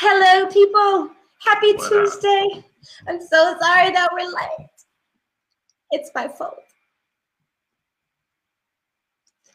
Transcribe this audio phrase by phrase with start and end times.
[0.00, 1.10] Hello, people.
[1.40, 2.48] Happy what Tuesday.
[2.54, 2.64] Up?
[3.08, 4.68] I'm so sorry that we're late.
[5.90, 6.54] It's my fault.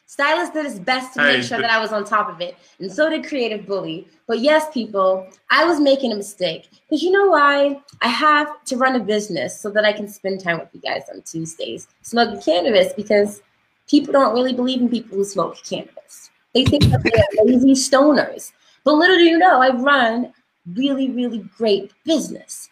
[0.04, 2.56] Stylist did his best to hey, make sure that I was on top of it,
[2.78, 4.06] and so did Creative Bully.
[4.26, 7.80] But yes, people, I was making a mistake because you know why?
[8.02, 11.04] I have to run a business so that I can spend time with you guys
[11.10, 13.40] on Tuesdays smoking cannabis because
[13.88, 16.28] people don't really believe in people who smoke cannabis.
[16.52, 18.52] They think that they're lazy stoners.
[18.84, 20.32] But little do you know, I run
[20.74, 22.68] really, really great business.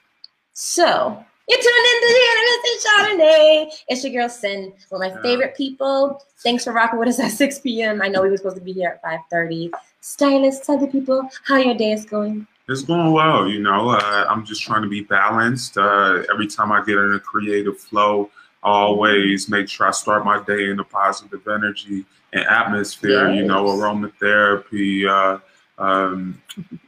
[0.52, 3.72] So you tuned into the Innocent Chardonnay.
[3.88, 6.22] It's your girl Sin, one of my favorite people.
[6.42, 8.00] Thanks for rocking with us at 6 p.m.
[8.02, 9.70] I know we were supposed to be here at 5:30.
[10.00, 12.46] Stylist, tell the people how your day is going.
[12.68, 13.90] It's going well, you know.
[13.90, 15.76] Uh, I'm just trying to be balanced.
[15.76, 18.30] Uh, every time I get in a creative flow,
[18.62, 23.28] I always make sure I start my day in a positive energy and atmosphere.
[23.28, 23.38] Yes.
[23.38, 25.40] You know, aromatherapy, uh,
[25.78, 26.40] um,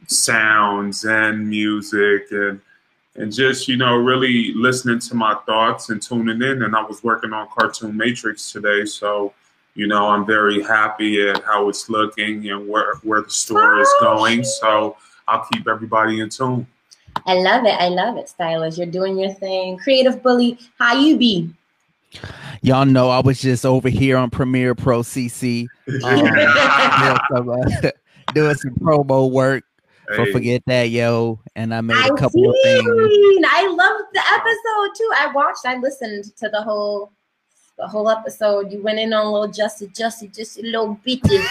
[0.07, 2.61] sounds, and music, and
[3.17, 6.63] and just you know really listening to my thoughts and tuning in.
[6.63, 9.33] And i was working on cartoon matrix today so
[9.75, 13.95] you know i'm very happy at how it's looking and where where the story is
[14.01, 14.45] going.
[14.45, 14.97] So
[15.29, 16.67] i'll keep everybody in tune.
[17.27, 17.75] I love it.
[17.81, 19.79] I love it stylist you're doing your thing.
[19.79, 21.51] Creative bully how you be?
[22.63, 25.67] Y'all know I was just over here on Premiere Pro CC
[26.05, 26.31] um,
[28.33, 29.65] doing, some, doing some promo work
[30.09, 30.33] Hey.
[30.33, 31.41] forget that, yo.
[31.57, 32.47] And I made a couple seen.
[32.47, 33.47] of things.
[33.49, 35.11] I loved the episode too.
[35.19, 37.11] I watched, I listened to the whole
[37.79, 38.71] the whole episode.
[38.71, 41.45] You went in on little Justy, Justy, just a little bitches.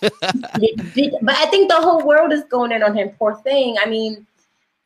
[0.00, 3.10] but I think the whole world is going in on him.
[3.18, 3.76] Poor thing.
[3.78, 4.26] I mean,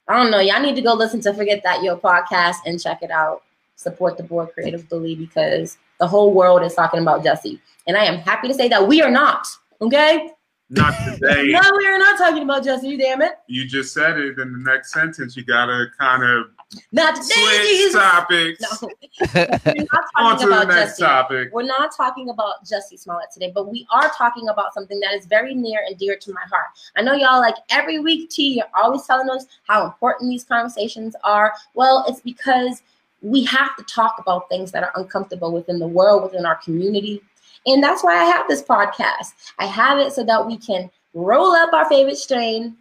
[0.08, 0.40] I don't know.
[0.40, 3.42] Y'all need to go listen to Forget That Yo podcast and check it out.
[3.76, 7.60] Support the board creative bully because the whole world is talking about Jussie.
[7.86, 9.46] And I am happy to say that we are not.
[9.80, 10.30] Okay.
[10.68, 11.50] Not today.
[11.52, 12.98] no, we are not talking about Jussie.
[12.98, 13.34] Damn it!
[13.46, 15.36] You just said it in the next sentence.
[15.36, 16.46] You gotta kind of
[16.90, 17.82] not today.
[17.82, 18.60] Switch topics.
[18.60, 18.88] No,
[19.34, 20.98] we're not talking about Jussie.
[20.98, 21.48] Topic.
[21.52, 25.26] We're not talking about Jussie Smollett today, but we are talking about something that is
[25.26, 26.66] very near and dear to my heart.
[26.96, 28.30] I know y'all like every week.
[28.30, 31.52] T, you're always telling us how important these conversations are.
[31.74, 32.82] Well, it's because
[33.22, 37.22] we have to talk about things that are uncomfortable within the world, within our community,
[37.66, 39.32] and that's why I have this podcast.
[39.58, 42.76] I have it so that we can roll up our favorite strain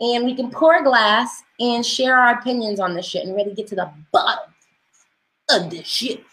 [0.00, 3.54] and we can pour a glass and share our opinions on this shit and really
[3.54, 4.52] get to the bottom
[5.50, 6.24] of this shit.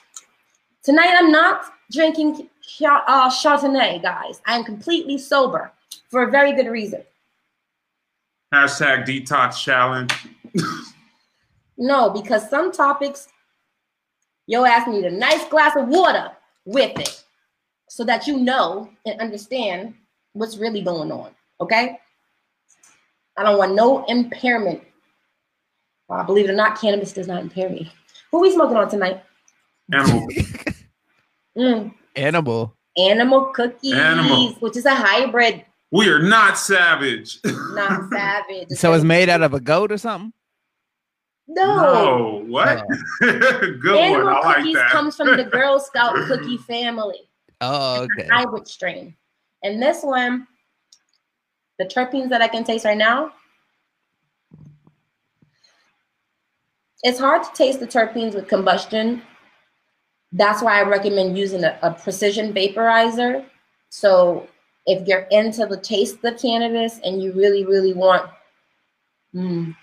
[0.84, 2.50] Tonight, I'm not drinking
[2.86, 4.42] uh, Chardonnay, guys.
[4.46, 5.72] I'm completely sober
[6.10, 7.04] for a very good reason.
[8.54, 10.14] Hashtag detox challenge.
[11.78, 13.28] no, because some topics,
[14.48, 16.32] yo ass need a nice glass of water
[16.66, 17.24] with it
[17.90, 19.96] so that you know and understand
[20.34, 21.32] what's really going on.
[21.60, 22.00] Okay.
[23.38, 24.82] I don't want no impairment.
[26.08, 27.92] Well, believe it or not, cannabis does not impair me.
[28.32, 29.24] Who we smoking on tonight?
[29.92, 30.28] Animal.
[31.58, 31.94] mm.
[32.16, 32.76] Animal.
[32.98, 34.54] Animal cookies, Animal.
[34.60, 35.66] which is a hybrid.
[35.92, 37.40] We are not savage.
[37.46, 38.70] Not savage.
[38.72, 40.34] so it's made out of a goat or something?
[41.48, 41.76] No.
[41.76, 42.44] No.
[42.46, 42.84] What?
[43.20, 44.46] Good Animal one.
[44.46, 44.92] I cookies like that.
[44.92, 47.29] comes from the Girl Scout cookie family.
[47.62, 48.28] Oh, okay.
[48.32, 49.16] Hybrid strain.
[49.64, 50.48] And this one,
[51.78, 53.32] the terpenes that I can taste right now,
[57.04, 59.22] it's hard to taste the terpenes with combustion.
[60.32, 63.46] That's why I recommend using a, a precision vaporizer.
[63.90, 64.48] So
[64.86, 68.30] if you're into the taste of cannabis and you really, really want,
[69.34, 69.76] mm,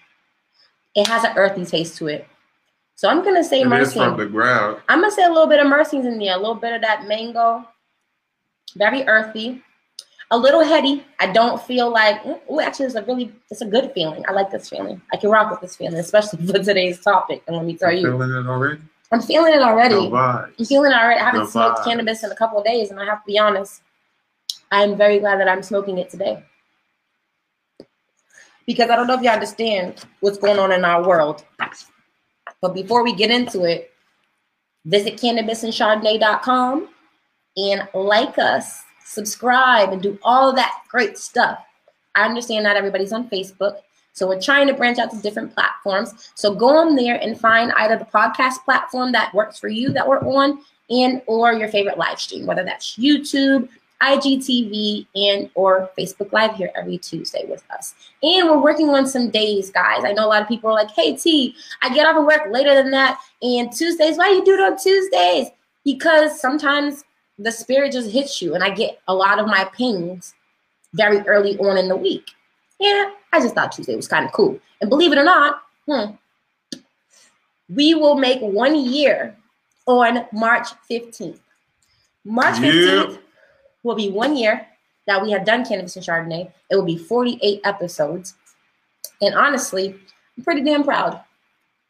[0.94, 2.26] it has an earthy taste to it.
[2.96, 4.80] So I'm gonna say it from the ground.
[4.88, 7.06] I'm gonna say a little bit of Myrcene's in there, a little bit of that
[7.06, 7.68] mango,
[8.74, 9.62] very earthy,
[10.30, 11.04] a little heady.
[11.20, 14.24] I don't feel like oh, actually, it's a really it's a good feeling.
[14.26, 15.02] I like this feeling.
[15.12, 17.42] I can rock with this feeling, especially for today's topic.
[17.46, 18.80] And let me tell you, feeling it already.
[19.12, 20.10] I'm feeling it already.
[20.12, 21.20] I'm feeling it already.
[21.20, 21.84] I haven't smoked vibes.
[21.84, 23.82] cannabis in a couple of days, and I have to be honest.
[24.72, 26.42] I'm very glad that I'm smoking it today.
[28.66, 31.44] Because I don't know if you understand what's going on in our world.
[32.66, 33.92] But before we get into it,
[34.86, 36.88] visit cannabisandchardonnay.com
[37.56, 41.60] and like us, subscribe, and do all that great stuff.
[42.16, 43.76] I understand not everybody's on Facebook.
[44.14, 46.32] So we're trying to branch out to different platforms.
[46.34, 50.08] So go on there and find either the podcast platform that works for you that
[50.08, 50.58] we're on
[50.90, 53.68] and or your favorite live stream, whether that's YouTube,
[54.02, 57.94] IGTV and or Facebook Live here every Tuesday with us.
[58.22, 60.04] And we're working on some days, guys.
[60.04, 62.50] I know a lot of people are like, hey T, I get off of work
[62.50, 63.18] later than that.
[63.42, 65.48] And Tuesdays, why do you do it on Tuesdays?
[65.84, 67.04] Because sometimes
[67.38, 70.34] the spirit just hits you and I get a lot of my pings
[70.94, 72.30] very early on in the week.
[72.80, 74.58] yeah, I just thought Tuesday was kind of cool.
[74.80, 76.12] And believe it or not, hmm,
[77.68, 79.36] we will make one year
[79.86, 81.38] on March 15th.
[82.24, 83.22] March 15th yep.
[83.86, 84.66] Will be one year
[85.06, 86.52] that we have done Cannabis and Chardonnay.
[86.70, 88.34] It will be 48 episodes.
[89.22, 89.94] And honestly,
[90.36, 91.20] I'm pretty damn proud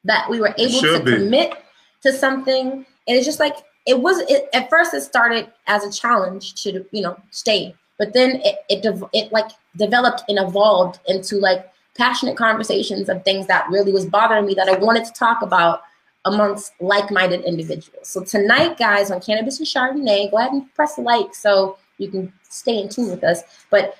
[0.04, 1.14] that we were able to be.
[1.14, 1.54] commit
[2.02, 2.70] to something.
[2.70, 3.56] And it's just like
[3.86, 8.12] it was it, at first it started as a challenge to you know stay but
[8.12, 13.68] then it it, it like developed and evolved into like passionate conversations of things that
[13.70, 15.82] really was bothering me that I wanted to talk about
[16.26, 18.08] amongst like-minded individuals.
[18.08, 22.32] So tonight, guys, on Cannabis and Chardonnay, go ahead and press like so you can
[22.48, 23.42] stay in tune with us.
[23.70, 23.96] But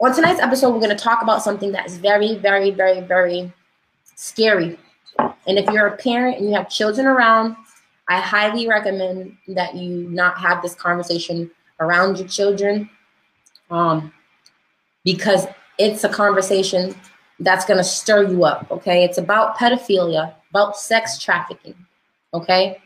[0.00, 3.52] on tonight's episode, we're going to talk about something that is very, very, very, very
[4.16, 4.78] scary.
[5.18, 7.56] And if you're a parent and you have children around,
[8.08, 11.50] I highly recommend that you not have this conversation
[11.80, 12.90] around your children
[13.70, 14.12] um,
[15.04, 15.46] because
[15.78, 16.94] it's a conversation
[17.40, 18.70] that's going to stir you up.
[18.70, 19.04] Okay.
[19.04, 21.74] It's about pedophilia, about sex trafficking.
[22.34, 22.80] Okay.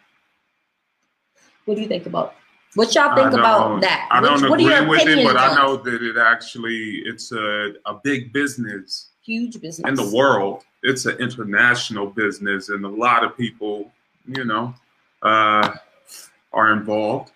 [1.64, 2.34] What do you think about?
[2.76, 4.06] What y'all think about that?
[4.10, 7.94] I don't Which, agree with it, but I know that it actually it's a, a
[8.04, 10.62] big business, huge business in the world.
[10.82, 13.90] It's an international business, and a lot of people,
[14.26, 14.74] you know,
[15.22, 15.74] uh,
[16.52, 17.32] are involved,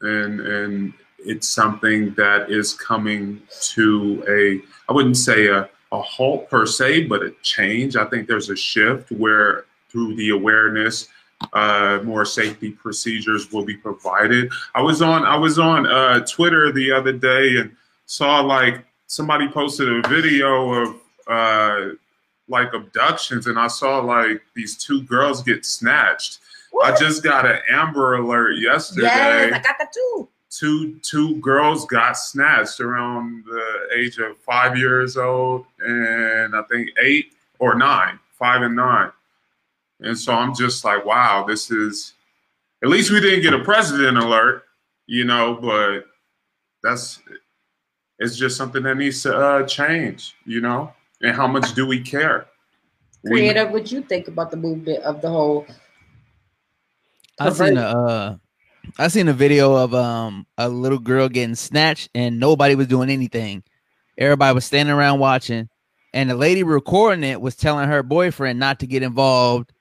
[0.00, 3.42] and and it's something that is coming
[3.74, 7.96] to a I wouldn't say a, a halt per se, but a change.
[7.96, 11.08] I think there's a shift where through the awareness,
[11.52, 14.50] uh, more safety procedures will be provided.
[14.74, 17.74] I was on I was on uh, Twitter the other day and
[18.06, 20.96] saw like somebody posted a video of
[21.26, 21.94] uh,
[22.48, 26.38] like abductions, and I saw like these two girls get snatched.
[26.82, 29.06] I just got an Amber Alert yesterday.
[29.06, 34.76] Yes, I got that too two two girls got snatched around the age of five
[34.76, 39.12] years old and I think eight or nine, five and nine.
[40.00, 42.14] And so I'm just like, wow, this is
[42.82, 44.64] at least we didn't get a president alert,
[45.06, 46.06] you know, but
[46.82, 47.20] that's
[48.18, 50.92] it's just something that needs to uh, change, you know.
[51.22, 52.46] And how much do we care?
[53.26, 55.66] Creative, what do you think about the movement of the whole?
[57.38, 58.36] I've seen a uh,
[58.98, 63.10] I seen a video of um a little girl getting snatched and nobody was doing
[63.10, 63.62] anything.
[64.16, 65.68] Everybody was standing around watching,
[66.12, 69.72] and the lady recording it was telling her boyfriend not to get involved,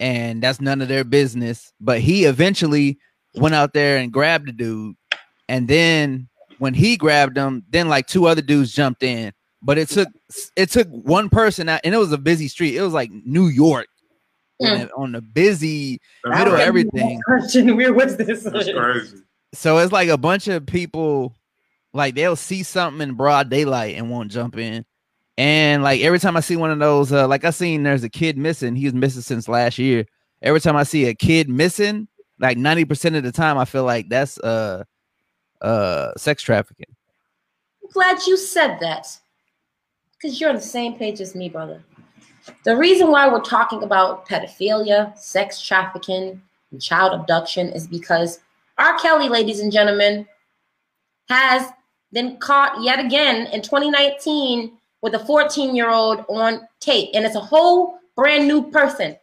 [0.00, 1.72] and that's none of their business.
[1.80, 2.98] But he eventually
[3.34, 4.96] went out there and grabbed the dude,
[5.48, 6.28] and then
[6.58, 9.32] when he grabbed him, then like two other dudes jumped in.
[9.62, 10.08] But it took
[10.56, 12.76] it took one person out, and it was a busy street.
[12.76, 13.88] It was like New York
[14.62, 14.88] mm.
[14.96, 17.20] on the busy That's middle of everything.
[17.24, 18.44] Question, where was this?
[18.44, 19.18] That's crazy.
[19.54, 21.34] So it's like a bunch of people,
[21.92, 24.84] like they'll see something in broad daylight and won't jump in.
[25.38, 28.08] And like every time I see one of those, uh, like I seen there's a
[28.08, 28.74] kid missing.
[28.74, 30.04] He was missing since last year.
[30.42, 32.08] Every time I see a kid missing,
[32.40, 34.82] like 90% of the time, I feel like that's uh
[35.60, 36.92] uh sex trafficking.
[37.84, 39.16] I'm glad you said that.
[40.12, 41.84] Because you're on the same page as me, brother.
[42.64, 46.42] The reason why we're talking about pedophilia, sex trafficking,
[46.72, 48.40] and child abduction is because
[48.78, 48.98] R.
[48.98, 50.26] Kelly, ladies and gentlemen,
[51.28, 51.70] has
[52.12, 57.36] been caught yet again in 2019 with a 14 year old on tape, and it's
[57.36, 59.16] a whole brand new person.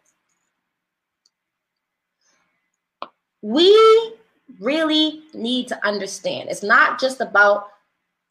[3.41, 4.15] We
[4.59, 7.67] really need to understand it's not just about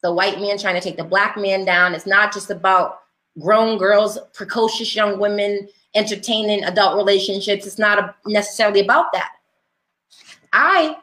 [0.01, 3.01] the white man trying to take the black man down, it's not just about
[3.39, 7.65] grown girls, precocious young women entertaining adult relationships.
[7.65, 9.31] It's not necessarily about that.
[10.53, 10.97] I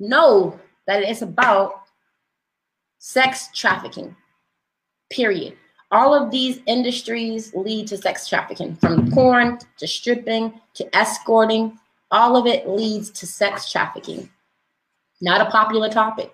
[0.00, 1.82] know that it's about
[2.98, 4.16] sex trafficking,
[5.10, 5.56] period.
[5.92, 11.78] All of these industries lead to sex trafficking from porn to stripping to escorting.
[12.10, 14.28] All of it leads to sex trafficking.
[15.20, 16.32] Not a popular topic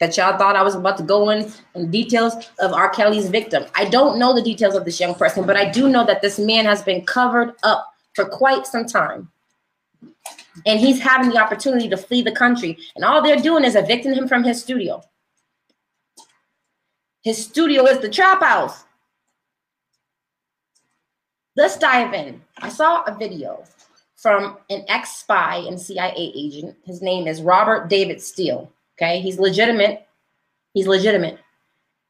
[0.00, 2.88] that y'all thought I was about to go in in details of R.
[2.90, 3.64] Kelly's victim.
[3.74, 6.38] I don't know the details of this young person, but I do know that this
[6.38, 9.30] man has been covered up for quite some time.
[10.66, 12.78] And he's having the opportunity to flee the country.
[12.96, 15.02] And all they're doing is evicting him from his studio.
[17.28, 18.84] His studio is the trap house.
[21.56, 22.40] Let's dive in.
[22.56, 23.64] I saw a video
[24.16, 26.74] from an ex spy and CIA agent.
[26.86, 28.72] His name is Robert David Steele.
[28.96, 30.06] Okay, he's legitimate.
[30.72, 31.38] He's legitimate.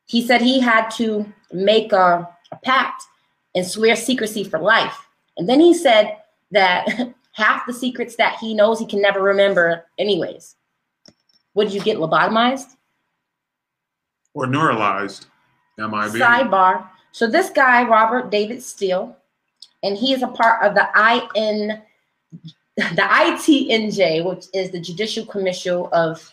[0.07, 3.03] He said he had to make a, a pact
[3.57, 5.09] and swear secrecy for life.
[5.37, 6.19] And then he said
[6.53, 6.87] that
[7.33, 10.55] half the secrets that he knows he can never remember, anyways.
[11.55, 12.77] Would you get lobotomized?
[14.39, 15.27] Or neuralized.
[15.79, 15.91] MIB.
[15.91, 16.89] Sidebar.
[17.11, 19.17] So this guy, Robert David Steele,
[19.83, 20.87] and he is a part of the
[21.35, 21.83] IN,
[22.77, 26.31] the ITNJ, which is the Judicial Commission of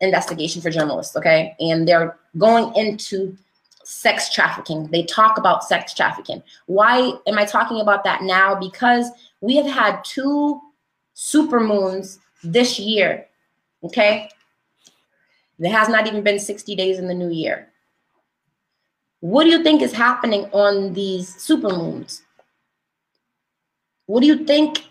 [0.00, 1.16] Investigation for Journalists.
[1.16, 3.36] Okay, and they're going into
[3.84, 4.86] sex trafficking.
[4.86, 6.42] They talk about sex trafficking.
[6.64, 8.54] Why am I talking about that now?
[8.54, 9.10] Because
[9.42, 10.62] we have had two
[11.12, 13.26] super moons this year.
[13.84, 14.30] Okay,
[15.58, 17.68] it has not even been 60 days in the new year.
[19.20, 22.22] What do you think is happening on these supermoons?
[24.06, 24.84] What do you think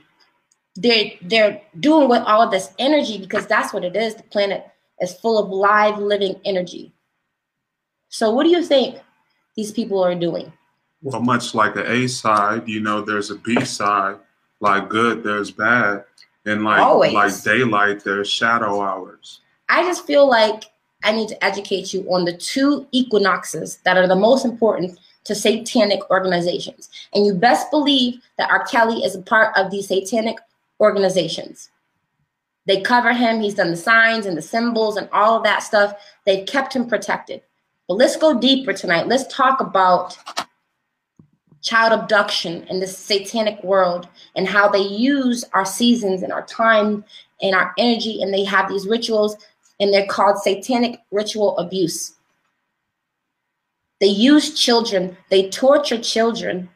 [0.75, 3.17] they're they're doing with all of this energy?
[3.17, 4.15] Because that's what it is.
[4.15, 4.65] The planet
[4.99, 6.91] is full of live, living energy.
[8.09, 8.99] So, what do you think
[9.55, 10.51] these people are doing?
[11.01, 14.17] Well, much like the A side, you know, there's a B side.
[14.59, 16.05] Like good, there's bad,
[16.45, 17.13] and like Always.
[17.13, 19.41] like daylight, there's shadow hours.
[19.69, 20.65] I just feel like
[21.03, 25.35] I need to educate you on the two equinoxes that are the most important to
[25.35, 26.89] satanic organizations.
[27.13, 28.63] And you best believe that R.
[28.65, 30.37] Kelly is a part of these satanic
[30.79, 31.69] organizations.
[32.67, 35.93] They cover him, he's done the signs and the symbols and all of that stuff.
[36.25, 37.41] They've kept him protected.
[37.87, 39.07] But let's go deeper tonight.
[39.07, 40.17] Let's talk about
[41.61, 47.03] child abduction in this satanic world and how they use our seasons and our time
[47.41, 49.35] and our energy and they have these rituals
[49.79, 52.13] and they're called satanic ritual abuse.
[54.01, 56.69] They use children, they torture children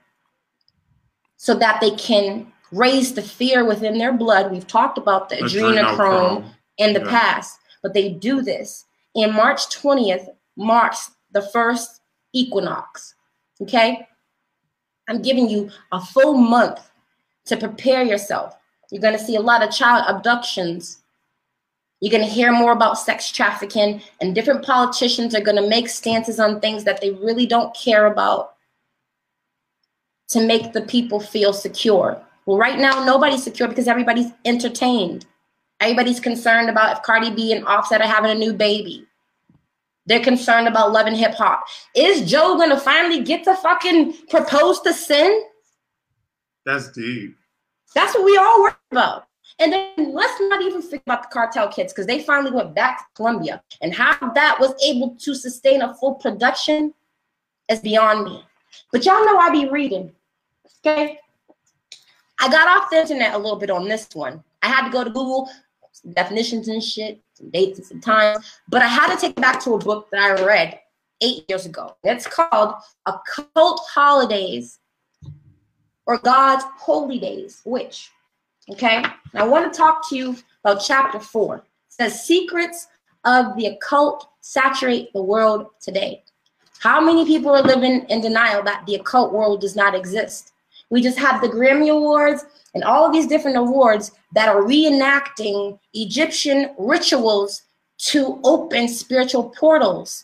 [1.38, 4.52] so that they can raise the fear within their blood.
[4.52, 6.54] We've talked about the adrenochrome Adrenochrome.
[6.78, 7.10] in the Yeah.
[7.10, 8.86] past, but they do this.
[9.16, 12.02] And March 20th marks the first
[12.34, 13.16] equinox.
[13.62, 14.08] Okay?
[15.08, 16.80] I'm giving you a full month
[17.46, 18.56] to prepare yourself.
[18.92, 20.99] You're going to see a lot of child abductions.
[22.00, 25.90] You're going to hear more about sex trafficking, and different politicians are going to make
[25.90, 28.54] stances on things that they really don't care about
[30.30, 32.22] to make the people feel secure.
[32.46, 35.26] Well, right now, nobody's secure because everybody's entertained.
[35.82, 39.06] Everybody's concerned about if Cardi B and Offset are having a new baby.
[40.06, 41.64] They're concerned about loving hip hop.
[41.96, 45.42] Is Joe going to finally get to fucking propose to Cyn?
[46.66, 47.36] That's deep.
[47.94, 49.29] That's what we all worry about.
[49.60, 53.00] And then let's not even think about the cartel kids because they finally went back
[53.00, 53.62] to Colombia.
[53.82, 56.94] And how that was able to sustain a full production
[57.68, 58.44] is beyond me.
[58.92, 60.12] But y'all know I be reading.
[60.86, 61.20] Okay.
[62.40, 64.42] I got off the internet a little bit on this one.
[64.62, 65.50] I had to go to Google
[66.14, 68.60] definitions and shit, some dates and some times.
[68.70, 70.80] But I had to take it back to a book that I read
[71.22, 71.96] eight years ago.
[72.04, 72.76] It's called
[73.06, 74.80] Occult Holidays
[76.06, 78.10] or God's Holy Days, which,
[78.72, 79.04] okay?
[79.34, 81.58] I want to talk to you about chapter four.
[81.58, 82.88] It says, Secrets
[83.26, 86.24] of the Occult Saturate the World Today.
[86.80, 90.54] How many people are living in denial that the occult world does not exist?
[90.90, 95.78] We just have the Grammy Awards and all of these different awards that are reenacting
[95.94, 97.64] Egyptian rituals
[97.98, 100.24] to open spiritual portals.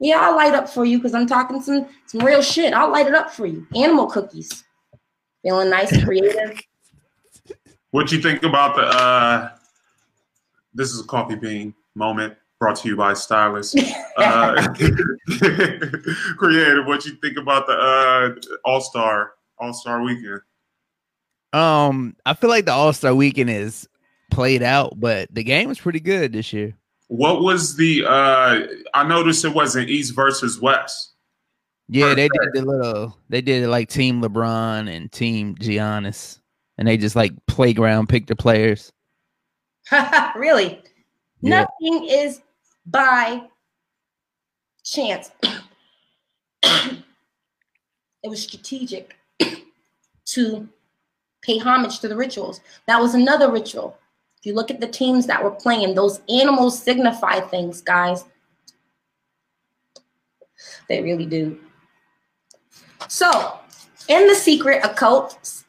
[0.00, 2.72] Yeah, I'll light up for you because I'm talking some some real shit.
[2.72, 3.66] I'll light it up for you.
[3.74, 4.64] Animal cookies.
[5.42, 6.60] Feeling nice creative.
[7.94, 8.82] What you think about the?
[8.82, 9.50] uh
[10.74, 13.78] This is a coffee bean moment brought to you by Stylist.
[14.16, 14.68] Uh,
[16.38, 16.86] creative.
[16.86, 18.34] What you think about the uh
[18.64, 20.40] All Star All Star Weekend?
[21.52, 23.88] Um, I feel like the All Star Weekend is
[24.32, 26.74] played out, but the game was pretty good this year.
[27.06, 28.04] What was the?
[28.06, 31.12] uh I noticed it wasn't East versus West.
[31.88, 33.16] Yeah, they did the little.
[33.28, 36.40] They did it like Team LeBron and Team Giannis,
[36.78, 38.92] and they just like playground pick the players.
[40.36, 40.82] really?
[41.40, 41.66] Yeah.
[41.80, 42.40] Nothing is
[42.86, 43.42] by
[44.84, 45.30] chance.
[46.62, 47.02] it
[48.22, 49.16] was strategic
[50.26, 50.68] to
[51.42, 52.60] pay homage to the rituals.
[52.86, 53.96] That was another ritual.
[54.38, 58.24] If you look at the teams that were playing, those animals signify things, guys.
[60.88, 61.58] They really do.
[63.08, 63.58] So,
[64.08, 65.63] in the secret occult,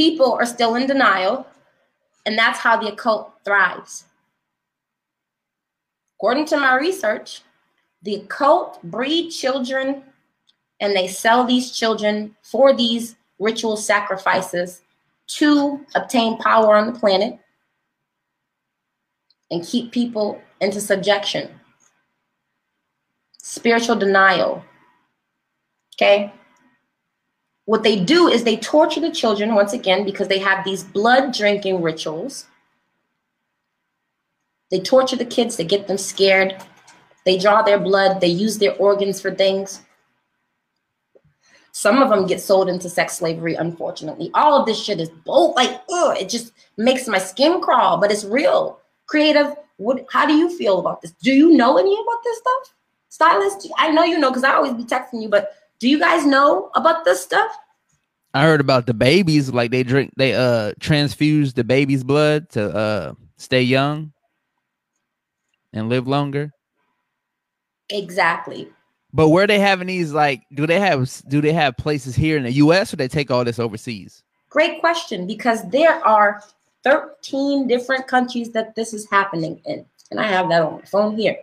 [0.00, 1.46] people are still in denial,
[2.24, 4.04] and that's how the occult thrives.
[6.16, 7.42] According to my research,
[8.00, 10.02] the occult breed children
[10.80, 14.80] and they sell these children for these ritual sacrifices
[15.26, 17.38] to obtain power on the planet
[19.50, 21.50] and keep people into subjection.
[23.36, 24.64] Spiritual denial.
[25.94, 26.32] Okay?
[27.70, 31.32] What they do is they torture the children once again because they have these blood
[31.32, 32.46] drinking rituals.
[34.72, 36.60] They torture the kids to get them scared.
[37.24, 39.82] They draw their blood, they use their organs for things.
[41.70, 44.32] Some of them get sold into sex slavery, unfortunately.
[44.34, 48.10] All of this shit is both like, ugh, it just makes my skin crawl, but
[48.10, 48.80] it's real.
[49.06, 51.12] Creative, what how do you feel about this?
[51.12, 52.74] Do you know any about this stuff?
[53.10, 56.24] Stylist, I know you know because I always be texting you, but do you guys
[56.24, 57.50] know about this stuff?
[58.32, 62.74] I heard about the babies, like they drink, they uh transfuse the baby's blood to
[62.74, 64.12] uh stay young
[65.72, 66.52] and live longer.
[67.88, 68.68] Exactly.
[69.12, 72.44] But where they having these like do they have do they have places here in
[72.44, 74.22] the US or they take all this overseas?
[74.50, 76.42] Great question because there are
[76.84, 79.84] 13 different countries that this is happening in.
[80.10, 81.36] And I have that on my phone here.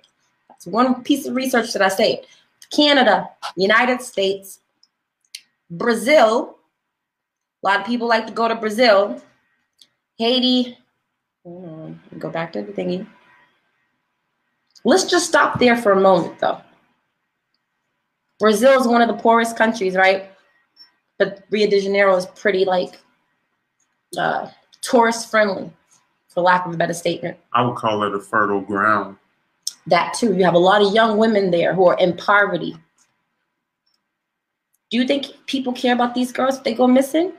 [0.49, 2.23] That's one piece of research that I say.
[2.71, 4.59] Canada, United States,
[5.69, 6.57] Brazil.
[7.63, 9.21] A lot of people like to go to Brazil.
[10.17, 10.77] Haiti.
[11.43, 13.07] go back to the thingy.
[14.83, 16.61] Let's just stop there for a moment, though.
[18.39, 20.31] Brazil is one of the poorest countries, right?
[21.17, 22.99] But Rio de Janeiro is pretty like
[24.17, 24.49] uh,
[24.81, 25.71] tourist friendly,
[26.29, 27.37] for lack of a better statement.
[27.53, 29.17] I would call it a fertile ground.
[29.87, 30.35] That too.
[30.35, 32.75] You have a lot of young women there who are in poverty.
[34.89, 37.33] Do you think people care about these girls if they go missing?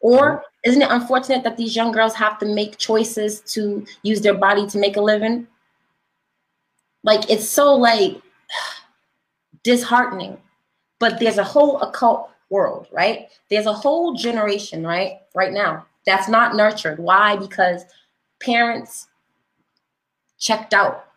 [0.00, 4.34] Or isn't it unfortunate that these young girls have to make choices to use their
[4.34, 5.46] body to make a living?
[7.04, 8.20] Like it's so like
[9.62, 10.38] disheartening.
[11.00, 13.28] But there's a whole occult world, right?
[13.50, 15.18] There's a whole generation, right?
[15.34, 16.98] Right now that's not nurtured.
[16.98, 17.36] Why?
[17.36, 17.84] Because
[18.40, 19.08] parents
[20.38, 21.07] checked out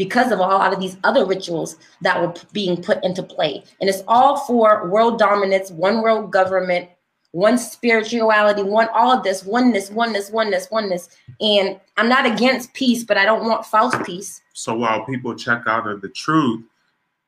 [0.00, 3.62] because of a lot of these other rituals that were being put into play.
[3.82, 6.88] And it's all for world dominance, one world government,
[7.32, 11.10] one spirituality, one all of this, oneness, oneness, oneness, oneness.
[11.42, 14.40] And I'm not against peace, but I don't want false peace.
[14.54, 16.64] So while people check out of the truth,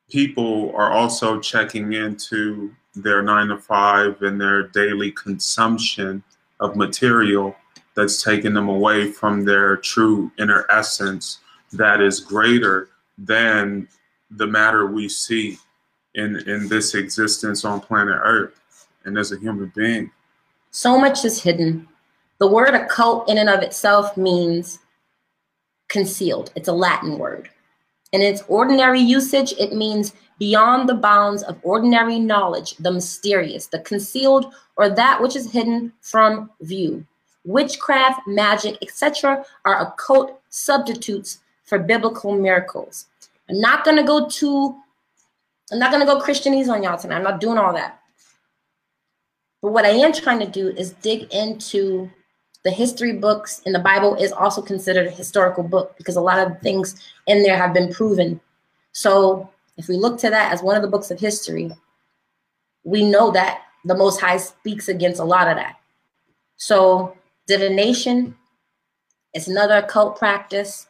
[0.09, 6.23] people are also checking into their nine to five and their daily consumption
[6.59, 7.55] of material
[7.95, 11.37] that's taking them away from their true inner essence
[11.73, 13.87] that is greater than
[14.31, 15.57] the matter we see
[16.15, 20.11] in in this existence on planet Earth and as a human being.
[20.71, 21.87] So much is hidden.
[22.39, 24.79] The word occult in and of itself means
[25.87, 26.51] concealed.
[26.55, 27.49] It's a Latin word.
[28.11, 33.79] In its ordinary usage, it means beyond the bounds of ordinary knowledge, the mysterious, the
[33.79, 37.05] concealed, or that which is hidden from view.
[37.45, 43.07] Witchcraft, magic, etc., are occult substitutes for biblical miracles.
[43.49, 44.75] I'm not gonna go to,
[45.71, 47.17] I'm not gonna go Christianese on y'all tonight.
[47.17, 47.99] I'm not doing all that.
[49.61, 52.09] But what I am trying to do is dig into
[52.63, 56.39] the history books, and the Bible is also considered a historical book because a lot
[56.39, 58.39] of things in there have been proven.
[58.93, 61.71] So if we look to that as one of the books of history,
[62.83, 65.77] we know that the Most High speaks against a lot of that.
[66.57, 68.35] So divination
[69.33, 70.87] is another occult practice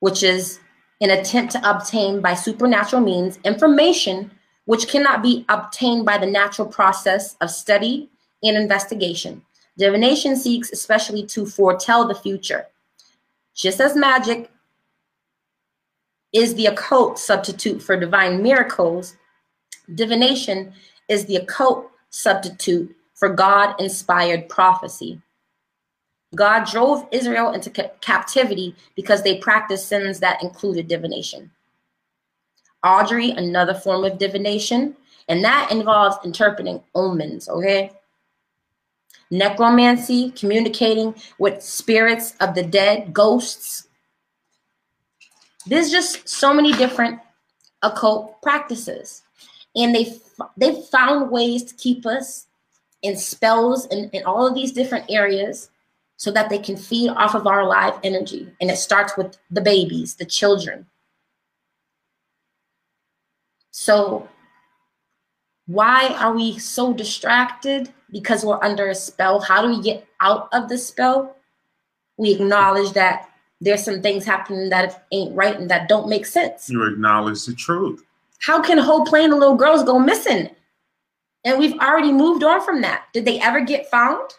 [0.00, 0.60] which is
[1.00, 4.30] an attempt to obtain by supernatural means information
[4.64, 8.10] which cannot be obtained by the natural process of study
[8.42, 9.42] and investigation.
[9.78, 12.66] Divination seeks especially to foretell the future.
[13.54, 14.50] Just as magic
[16.32, 19.16] is the occult substitute for divine miracles,
[19.94, 20.72] divination
[21.08, 25.20] is the occult substitute for God inspired prophecy.
[26.34, 31.50] God drove Israel into ca- captivity because they practiced sins that included divination.
[32.82, 34.96] Augury, another form of divination,
[35.28, 37.92] and that involves interpreting omens, okay?
[39.30, 43.88] Necromancy, communicating with spirits of the dead, ghosts.
[45.66, 47.20] There's just so many different
[47.82, 49.22] occult practices.
[49.76, 50.18] And they
[50.56, 52.46] they found ways to keep us
[53.02, 55.70] in spells and in all of these different areas
[56.18, 58.52] so that they can feed off of our live energy.
[58.60, 60.84] And it starts with the babies, the children.
[63.70, 64.28] So,
[65.66, 67.92] why are we so distracted?
[68.10, 69.40] Because we're under a spell.
[69.40, 71.36] How do we get out of the spell?
[72.16, 76.68] We acknowledge that there's some things happening that ain't right and that don't make sense.
[76.68, 78.04] You acknowledge the truth.
[78.40, 80.50] How can a whole plane of little girls go missing?
[81.44, 83.04] And we've already moved on from that.
[83.12, 84.30] Did they ever get found?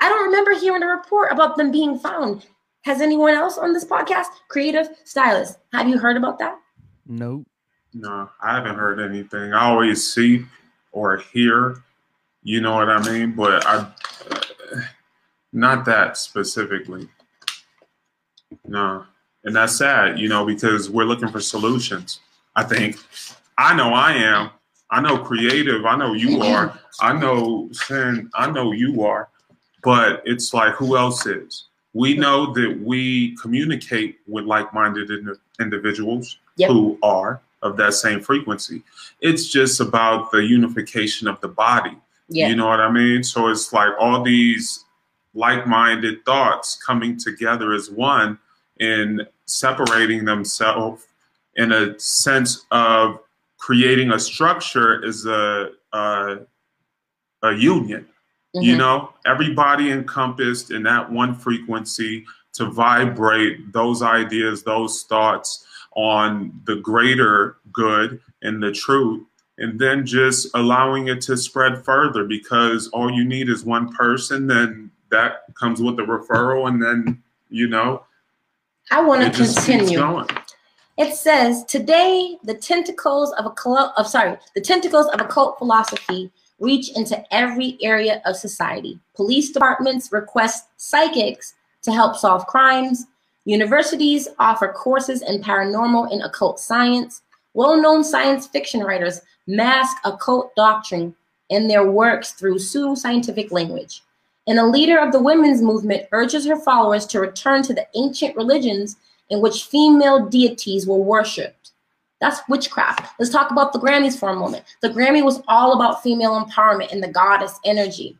[0.00, 2.46] I don't remember hearing a report about them being found.
[2.82, 6.58] Has anyone else on this podcast, creative stylist, have you heard about that?
[7.06, 7.46] Nope.
[7.94, 9.52] No, I haven't heard anything.
[9.52, 10.44] I always see
[10.92, 11.82] or hear,
[12.42, 13.90] you know what I mean, but I
[15.52, 17.08] not that specifically.
[18.66, 19.04] No.
[19.44, 22.20] And that's sad, you know, because we're looking for solutions.
[22.56, 22.96] I think
[23.56, 24.50] I know I am.
[24.90, 25.84] I know creative.
[25.86, 26.78] I know you are.
[27.00, 28.30] I know sin.
[28.34, 29.28] I know you are.
[29.84, 31.66] But it's like, who else is?
[31.92, 36.70] We know that we communicate with like-minded in- individuals yep.
[36.70, 38.82] who are of that same frequency.
[39.20, 41.96] It's just about the unification of the body.
[42.28, 42.48] Yeah.
[42.48, 43.22] You know what I mean?
[43.22, 44.84] So it's like all these
[45.34, 48.38] like-minded thoughts coming together as one
[48.80, 51.06] and separating themselves
[51.56, 53.20] in a sense of
[53.58, 56.38] creating a structure is a a,
[57.42, 58.06] a union.
[58.54, 58.62] Mm-hmm.
[58.62, 66.60] You know, everybody encompassed in that one frequency to vibrate those ideas, those thoughts on
[66.66, 69.24] the greater good and the truth,
[69.58, 74.46] and then just allowing it to spread further because all you need is one person,
[74.46, 78.04] then that comes with the referral, and then, you know,
[78.90, 80.24] I want to continue.
[80.96, 86.30] It says today the tentacles of a cult of sorry, the tentacles of occult philosophy
[86.64, 88.98] reach into every area of society.
[89.14, 93.06] Police departments request psychics to help solve crimes.
[93.44, 97.22] Universities offer courses in paranormal and occult science.
[97.52, 101.14] Well-known science fiction writers mask occult doctrine
[101.50, 104.02] in their works through pseudo-scientific language.
[104.46, 108.34] And a leader of the women's movement urges her followers to return to the ancient
[108.36, 108.96] religions
[109.28, 111.72] in which female deities were worshipped.
[112.24, 113.12] That's witchcraft.
[113.18, 114.64] Let's talk about the Grammys for a moment.
[114.80, 118.16] The Grammy was all about female empowerment and the goddess energy.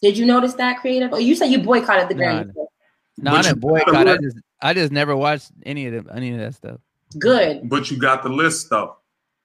[0.00, 1.12] Did you notice that, creative?
[1.12, 2.52] Oh, you said you boycotted the Grammys.
[2.56, 2.66] No,
[3.18, 4.08] no I didn't boycott.
[4.08, 6.80] I just, I just never watched any of the, any of that stuff.
[7.20, 7.68] Good.
[7.68, 8.96] But you got the list though.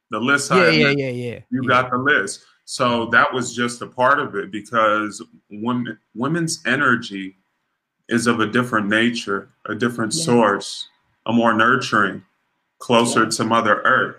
[0.10, 0.50] The list.
[0.50, 1.39] Yeah, yeah, yeah, yeah.
[1.52, 1.67] You yeah.
[1.67, 2.43] got the list.
[2.65, 7.38] So that was just a part of it because women, women's energy
[8.10, 10.24] is of a different nature, a different yeah.
[10.24, 10.88] source,
[11.28, 12.24] a more nurturing,
[12.80, 13.30] closer yeah.
[13.30, 14.18] to Mother Earth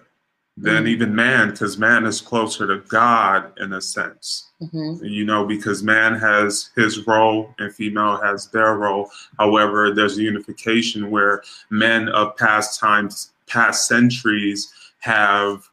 [0.57, 0.89] than mm-hmm.
[0.89, 4.49] even man, because man is closer to God in a sense.
[4.61, 5.05] Mm-hmm.
[5.05, 9.11] You know, because man has his role and female has their role.
[9.39, 15.69] However, there's a unification where men of past times, past centuries have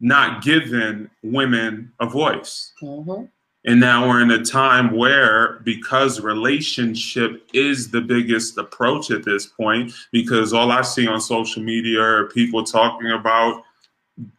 [0.00, 2.72] not given women a voice.
[2.82, 3.26] Mm-hmm.
[3.64, 9.46] And now we're in a time where, because relationship is the biggest approach at this
[9.46, 13.62] point, because all I see on social media are people talking about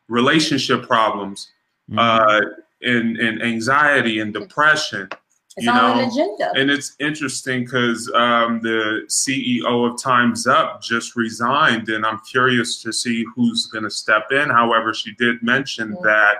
[0.09, 1.51] relationship problems
[1.89, 1.99] mm-hmm.
[1.99, 2.41] uh,
[2.81, 5.07] and, and anxiety and depression.
[5.55, 6.51] It's you know, an agenda.
[6.55, 12.81] And it's interesting because um, the CEO of Time's Up just resigned, and I'm curious
[12.81, 14.49] to see who's going to step in.
[14.49, 16.03] However, she did mention mm-hmm.
[16.03, 16.38] that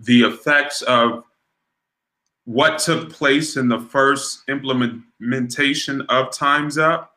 [0.00, 1.24] the effects of
[2.50, 7.14] what took place in the first implementation of Time's Up,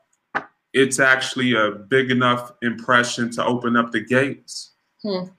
[0.74, 4.74] it's actually a big enough impression to open up the gates.
[5.02, 5.30] Hmm.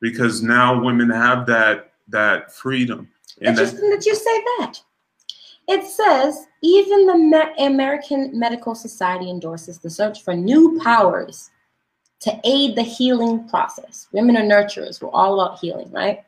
[0.00, 3.08] Because now women have that that freedom.
[3.42, 4.80] Interesting that, that you say that.
[5.68, 11.50] It says even the American Medical Society endorses the search for new powers
[12.20, 14.08] to aid the healing process.
[14.12, 15.02] Women are nurturers.
[15.02, 16.24] We're all about healing, right?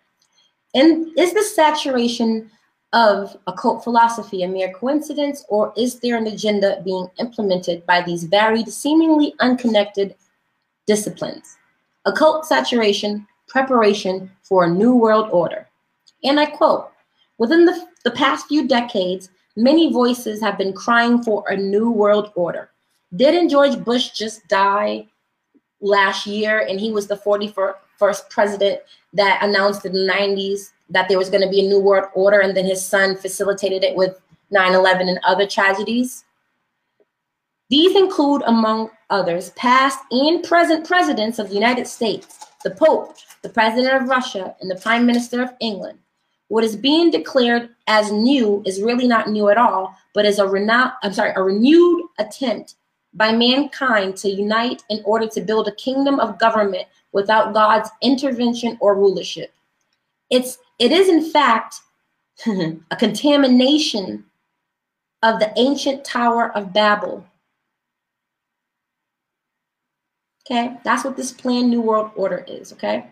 [0.74, 2.50] And is the saturation
[2.92, 8.24] of occult philosophy a mere coincidence, or is there an agenda being implemented by these
[8.24, 10.14] varied, seemingly unconnected
[10.86, 11.58] disciplines?
[12.06, 15.68] Occult saturation, preparation for a new world order.
[16.24, 16.90] And I quote
[17.38, 22.32] Within the, the past few decades, many voices have been crying for a new world
[22.34, 22.70] order.
[23.14, 25.06] Didn't George Bush just die
[25.80, 28.80] last year and he was the 41st president
[29.12, 32.40] that announced in the 90s that there was going to be a new world order,
[32.40, 34.20] and then his son facilitated it with
[34.50, 36.24] 9 11 and other tragedies.
[37.70, 43.50] These include, among others, past and present presidents of the United States, the Pope, the
[43.50, 45.98] President of Russia, and the Prime Minister of England.
[46.48, 50.46] What is being declared as new is really not new at all, but is a
[51.02, 52.76] I'm sorry, a renewed attempt
[53.12, 58.78] by mankind to unite in order to build a kingdom of government without God's intervention
[58.80, 59.52] or rulership.
[60.30, 61.80] It's it is in fact
[62.46, 64.24] a contamination
[65.22, 67.24] of the ancient Tower of Babel.
[70.46, 73.10] Okay, that's what this planned New World Order is, okay?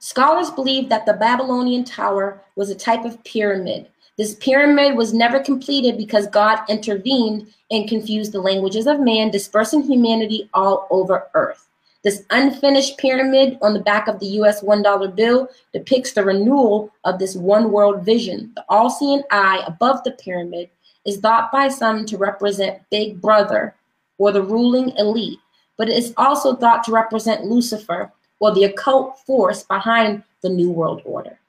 [0.00, 3.88] Scholars believe that the Babylonian Tower was a type of pyramid.
[4.18, 9.82] This pyramid was never completed because God intervened and confused the languages of man, dispersing
[9.82, 11.68] humanity all over earth.
[12.06, 17.18] This unfinished pyramid on the back of the US $1 bill depicts the renewal of
[17.18, 18.52] this one world vision.
[18.54, 20.70] The all seeing eye above the pyramid
[21.04, 23.74] is thought by some to represent Big Brother
[24.18, 25.40] or the ruling elite,
[25.76, 30.70] but it is also thought to represent Lucifer or the occult force behind the New
[30.70, 31.40] World Order.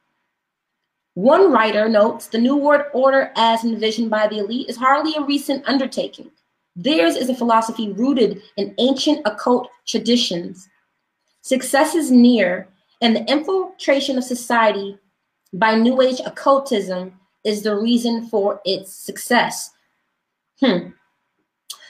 [1.14, 5.22] One writer notes the New World Order, as envisioned by the elite, is hardly a
[5.22, 6.32] recent undertaking.
[6.78, 10.70] Theirs is a philosophy rooted in ancient occult traditions.
[11.42, 12.68] Success is near,
[13.02, 14.98] and the infiltration of society
[15.54, 19.72] by New Age occultism is the reason for its success.
[20.60, 20.90] Hmm.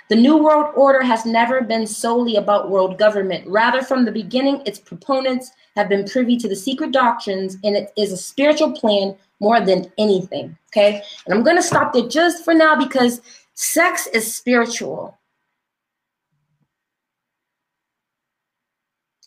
[0.10, 3.46] The New World Order has never been solely about world government.
[3.46, 7.92] Rather, from the beginning, its proponents have been privy to the secret doctrines, and it
[7.98, 10.58] is a spiritual plan more than anything.
[10.70, 11.02] Okay.
[11.26, 13.22] And I'm going to stop there just for now because
[13.58, 15.18] sex is spiritual.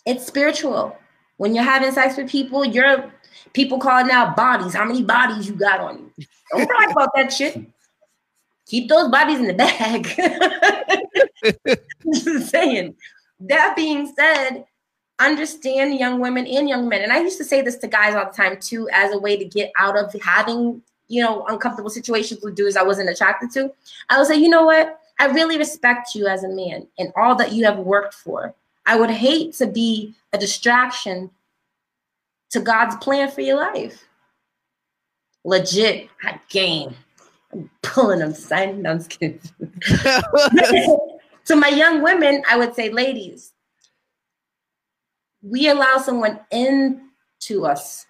[0.06, 0.96] It's spiritual.
[1.36, 3.12] When you're having sex with people, you're
[3.52, 4.72] people calling out bodies.
[4.74, 6.26] How many bodies you got on you?
[6.52, 7.66] Don't cry about that shit
[8.70, 10.06] keep those bodies in the bag.
[12.14, 12.94] Just saying.
[13.40, 14.64] That being said,
[15.18, 17.02] understand young women and young men.
[17.02, 19.36] And I used to say this to guys all the time too, as a way
[19.36, 23.72] to get out of having, you know, uncomfortable situations with dudes I wasn't attracted to.
[24.08, 25.00] I would say, you know what?
[25.18, 28.54] I really respect you as a man and all that you have worked for.
[28.86, 31.28] I would hate to be a distraction
[32.50, 34.06] to God's plan for your life.
[35.44, 36.94] Legit, hot game.
[37.52, 38.86] I'm pulling them, signing.
[38.86, 39.40] I'm just kidding.
[41.46, 43.52] to my young women, I would say, ladies,
[45.42, 48.06] we allow someone into us,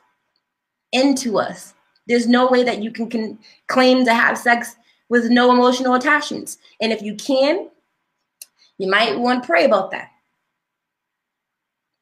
[0.93, 1.73] into us.
[2.11, 4.75] There's no way that you can, can claim to have sex
[5.11, 6.59] with no emotional attachments.
[6.81, 7.71] And if you can,
[8.79, 10.11] you might want to pray about that.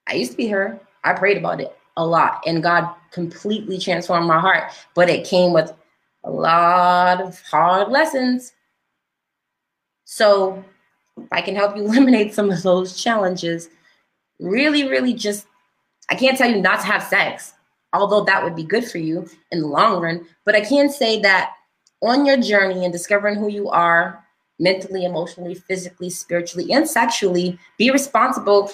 [0.06, 0.80] I used to be her.
[1.04, 4.72] I prayed about it a lot, and God completely transformed my heart.
[4.94, 5.74] But it came with
[6.24, 8.54] a lot of hard lessons.
[10.06, 10.64] So,
[11.18, 13.68] if I can help you eliminate some of those challenges,
[14.40, 15.46] really, really just,
[16.08, 17.52] I can't tell you not to have sex,
[17.92, 20.26] although that would be good for you in the long run.
[20.44, 21.54] But I can say that
[22.02, 24.24] on your journey and discovering who you are
[24.58, 28.70] mentally, emotionally, physically, spiritually, and sexually, be responsible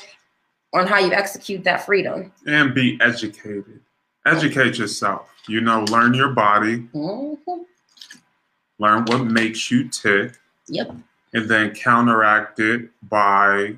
[0.73, 2.33] on how you execute that freedom.
[2.47, 3.81] And be educated.
[4.27, 7.53] Educate yourself you know, learn your body, mm-hmm.
[8.79, 10.39] learn what makes you tick.
[10.69, 10.97] Yep.
[11.35, 13.75] And then counteract it by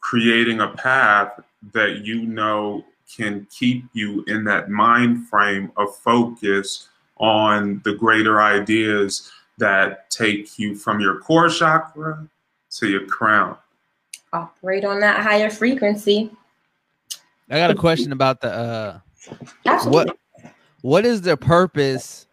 [0.00, 1.40] creating a path
[1.72, 6.88] that you know can keep you in that mind frame of focus
[7.18, 12.26] on the greater ideas that take you from your core chakra
[12.70, 13.56] to your crown.
[14.32, 16.30] Operate on that higher frequency.
[17.48, 18.98] I got a question about the uh
[19.64, 19.90] Absolutely.
[19.90, 20.18] what
[20.82, 22.26] what is the purpose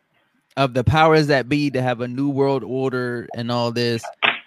[0.57, 4.03] of the powers that be to have a new world order and all this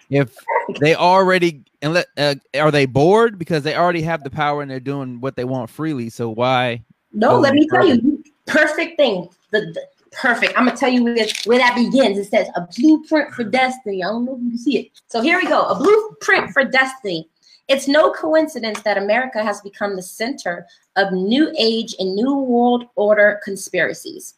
[0.09, 0.35] if
[0.79, 3.37] they already and let uh, are they bored?
[3.37, 6.83] Because they already have the power and they're doing what they want freely so why
[7.13, 8.97] no let me tell you perfect?
[8.97, 12.17] thing the, the, perfect i'm gonna tell you where, where that begins.
[12.17, 14.03] It says a blueprint for destiny.
[14.03, 14.91] I don't know if you can see it.
[15.07, 17.29] So here we go a blueprint for destiny.
[17.67, 20.65] It's no coincidence that America has become the center
[20.95, 24.35] of New Age and New World Order conspiracies.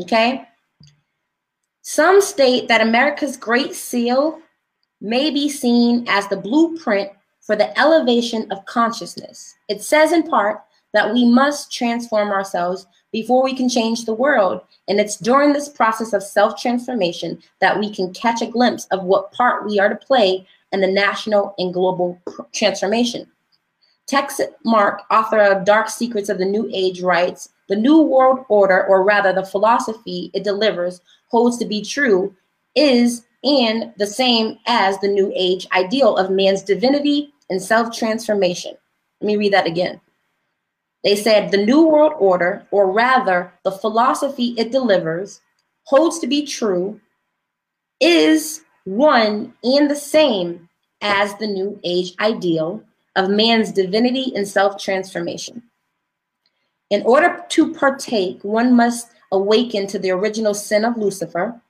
[0.00, 0.46] Okay?
[1.82, 4.40] Some state that America's Great Seal
[5.04, 7.10] may be seen as the blueprint
[7.42, 9.54] for the elevation of consciousness.
[9.68, 10.62] It says in part
[10.94, 14.62] that we must transform ourselves before we can change the world.
[14.88, 19.04] And it's during this process of self transformation that we can catch a glimpse of
[19.04, 22.18] what part we are to play in the national and global
[22.54, 23.30] transformation.
[24.06, 28.86] Texe Marrs, author of Dark Secrets of the New Age, writes The New World Order,
[28.86, 32.34] or rather the philosophy it delivers, holds to be true,
[32.74, 38.74] is and the same as the New Age ideal of man's divinity and self transformation.
[39.20, 40.00] Let me read that again.
[41.04, 45.40] They said the New World Order, or rather the philosophy it delivers,
[45.84, 46.98] holds to be true,
[48.00, 50.68] is one and the same
[51.02, 52.82] as the New Age ideal
[53.16, 55.62] of man's divinity and self transformation.
[56.90, 61.60] In order to partake, one must awaken to the original sin of Lucifer,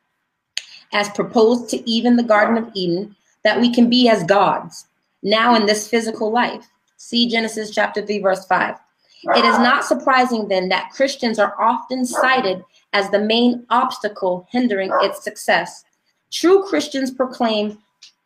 [0.94, 4.86] as proposed to Eve in the Garden of Eden, that we can be as gods
[5.22, 6.66] now in this physical life.
[6.96, 8.76] See Genesis chapter 3, verse 5.
[9.36, 14.90] It is not surprising then that Christians are often cited as the main obstacle hindering
[15.02, 15.84] its success
[16.34, 17.78] True Christians proclaim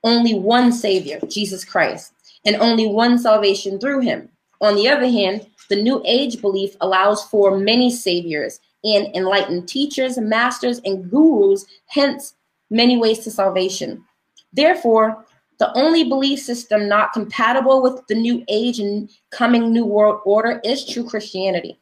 [0.02, 2.14] only one Savior, Jesus Christ,
[2.46, 4.31] and only one salvation through him.
[4.62, 10.16] On the other hand, the New Age belief allows for many saviors and enlightened teachers,
[10.16, 12.33] masters, and gurus, hence,
[12.70, 14.04] many ways to salvation.
[14.52, 15.24] Therefore,
[15.59, 20.61] the only belief system not compatible with the new age and coming new world order
[20.64, 21.78] is true Christianity.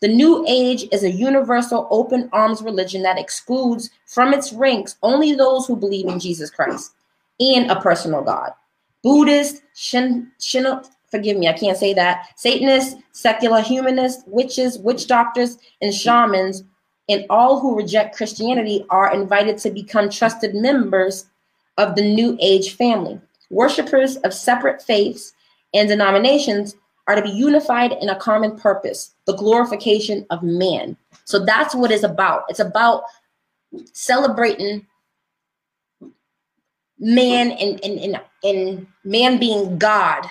[0.00, 5.34] The New Age is a universal open arms religion that excludes from its ranks only
[5.34, 6.92] those who believe in Jesus Christ
[7.40, 8.52] and a personal God.
[9.02, 10.66] Buddhist, Shin, Shin,
[11.10, 12.28] forgive me, I can't say that.
[12.36, 16.62] Satanists, secular humanists, witches, witch doctors, and shamans,
[17.08, 21.26] and all who reject Christianity are invited to become trusted members
[21.78, 23.20] of the New Age family.
[23.50, 25.32] Worshippers of separate faiths
[25.72, 26.74] and denominations
[27.06, 30.96] are to be unified in a common purpose the glorification of man.
[31.24, 32.44] So that's what it's about.
[32.48, 33.04] It's about
[33.92, 34.86] celebrating
[36.98, 40.26] man and, and, and, and man being God.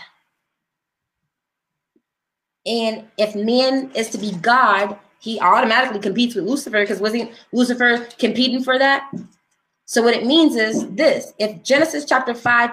[2.65, 8.07] And if man is to be God, he automatically competes with Lucifer because wasn't Lucifer
[8.19, 9.11] competing for that?
[9.85, 12.69] So what it means is this: if Genesis chapter five,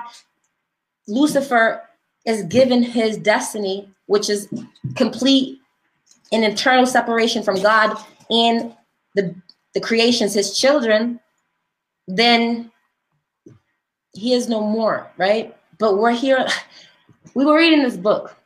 [1.09, 1.83] Lucifer
[2.27, 4.53] is given his destiny, which is
[4.97, 5.61] complete
[6.31, 7.97] and eternal separation from God
[8.29, 8.75] and
[9.15, 9.35] the
[9.73, 11.19] the creations, his children,
[12.07, 12.71] then
[14.12, 15.57] he is no more, right?
[15.79, 16.47] But we're here.
[17.35, 18.37] We were reading this book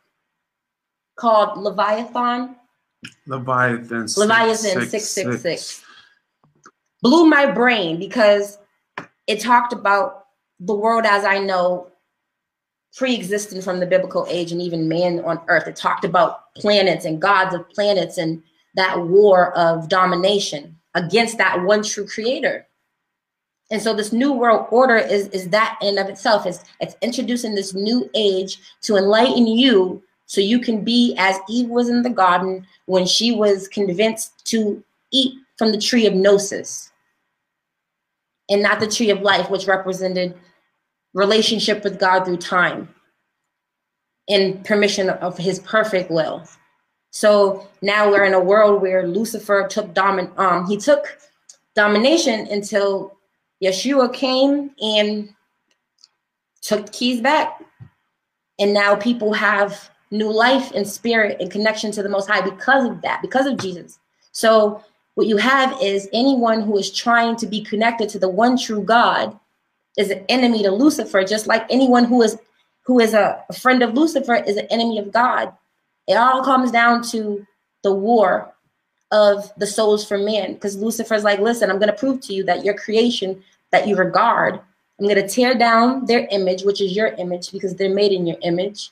[1.17, 2.55] called Leviathan.
[3.25, 4.07] Leviathan.
[4.17, 5.83] Leviathan six six six.
[7.01, 8.57] Blew my brain because
[9.27, 10.25] it talked about
[10.59, 11.91] the world as I know
[12.95, 15.67] pre-existing from the biblical age and even man on earth.
[15.67, 18.41] It talked about planets and gods of planets and
[18.75, 22.67] that war of domination against that one true creator.
[23.69, 26.45] And so this new world order is, is that in of itself.
[26.45, 31.69] It's, it's introducing this new age to enlighten you so you can be as Eve
[31.69, 36.91] was in the garden when she was convinced to eat from the tree of gnosis
[38.49, 40.37] and not the tree of life, which represented
[41.13, 42.93] relationship with God through time
[44.27, 46.43] in permission of his perfect will.
[47.11, 51.17] So now we're in a world where Lucifer took domin um he took
[51.73, 53.17] domination until
[53.63, 55.33] Yeshua came and
[56.61, 57.63] took the keys back.
[58.59, 62.89] And now people have new life and spirit and connection to the most high because
[62.89, 63.99] of that, because of Jesus.
[64.31, 64.83] So
[65.15, 68.83] what you have is anyone who is trying to be connected to the one true
[68.83, 69.37] God
[69.97, 72.37] is an enemy to Lucifer, just like anyone who is
[72.83, 75.51] who is a, friend of Lucifer is an enemy of God.
[76.07, 77.45] It all comes down to
[77.83, 78.53] the war
[79.11, 80.53] of the souls for man.
[80.53, 83.97] Because Lucifer's like, listen, I'm going to prove to you that your creation that you
[83.97, 84.55] regard,
[84.99, 88.25] I'm going to tear down their image, which is your image, because they're made in
[88.25, 88.91] your image.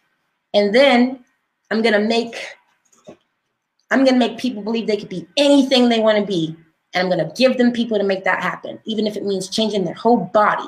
[0.55, 1.23] And then
[1.69, 2.35] I'm to make
[3.91, 6.55] I'm to make people believe they could be anything they want to be.
[6.95, 9.85] And I'm to give them people to make that happen, even if it means changing
[9.85, 10.67] their whole body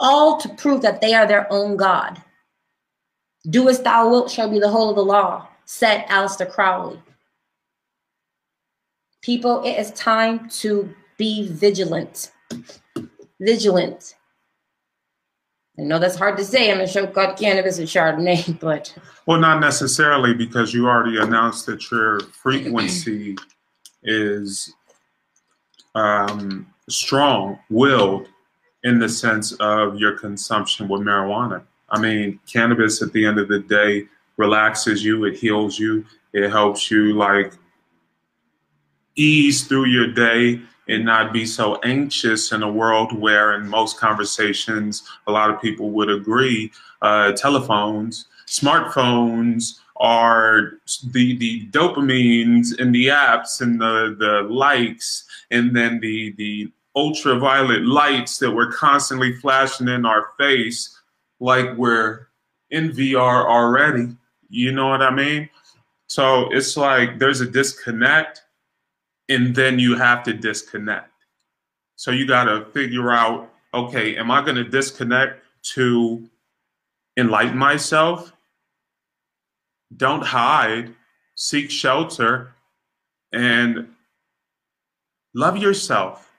[0.00, 2.22] all to prove that they are their own God.
[3.48, 7.00] Do as thou wilt shall be the whole of the law, said Aleister Crowley.
[9.22, 12.32] People, it is time to be vigilant.
[13.40, 14.16] Vigilant.
[15.78, 16.70] I know that's hard to say.
[16.70, 18.94] I'm a show called Cannabis and Chardonnay, but.
[19.26, 23.36] Well, not necessarily because you already announced that your frequency
[24.02, 24.72] is
[25.94, 28.28] um, strong willed
[28.84, 31.62] in the sense of your consumption with marijuana.
[31.90, 34.06] I mean, cannabis at the end of the day
[34.36, 37.52] relaxes you, it heals you, it helps you like
[39.16, 43.98] ease through your day and not be so anxious in a world where, in most
[43.98, 46.70] conversations, a lot of people would agree,
[47.02, 50.72] uh, telephones, smartphones are
[51.12, 57.82] the the dopamines and the apps and the the likes and then the the ultraviolet
[57.82, 61.00] lights that were constantly flashing in our face
[61.40, 62.28] like we're
[62.70, 64.16] in VR already.
[64.48, 65.48] You know what I mean?
[66.06, 68.43] So it's like there's a disconnect
[69.28, 71.10] and then you have to disconnect.
[71.96, 75.42] So you got to figure out okay, am I going to disconnect
[75.74, 76.28] to
[77.16, 78.32] enlighten myself?
[79.96, 80.94] Don't hide,
[81.34, 82.52] seek shelter,
[83.32, 83.88] and
[85.34, 86.30] love yourself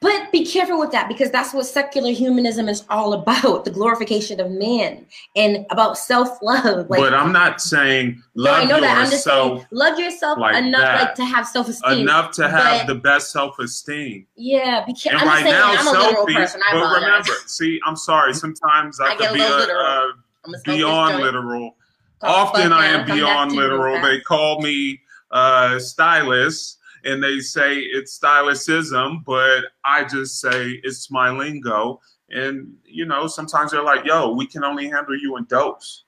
[0.00, 4.40] but be careful with that because that's what secular humanism is all about the glorification
[4.40, 5.06] of man
[5.36, 6.90] and about self love.
[6.90, 8.98] Like, but I'm not saying love no, I know that.
[8.98, 11.02] I'm just saying love yourself like enough that.
[11.02, 12.00] like to have self esteem.
[12.00, 14.26] Enough to have the best self esteem.
[14.34, 15.20] Yeah, be careful.
[15.20, 16.60] And I'm right saying, now, I'm a literal person.
[16.68, 18.34] I but remember, see, I'm sorry.
[18.44, 20.14] Sometimes I, I could be a, a,
[20.46, 21.76] a beyond literal.
[22.22, 24.00] Often I am beyond literal.
[24.02, 31.10] They call me uh, stylist and they say it's stylicism, but I just say it's
[31.10, 32.00] my lingo.
[32.30, 36.04] And, you know, sometimes they're like, yo, we can only handle you in dose.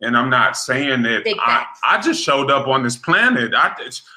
[0.00, 3.52] And I'm not saying that I, I just showed up on this planet.
[3.54, 3.74] I,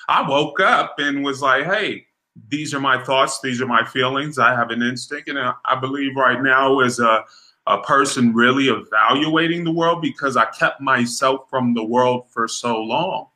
[0.07, 2.05] I woke up and was like, hey,
[2.49, 4.37] these are my thoughts, these are my feelings.
[4.37, 5.29] I have an instinct.
[5.29, 7.23] And I believe right now is a,
[7.65, 12.79] a person really evaluating the world because I kept myself from the world for so
[12.79, 13.27] long.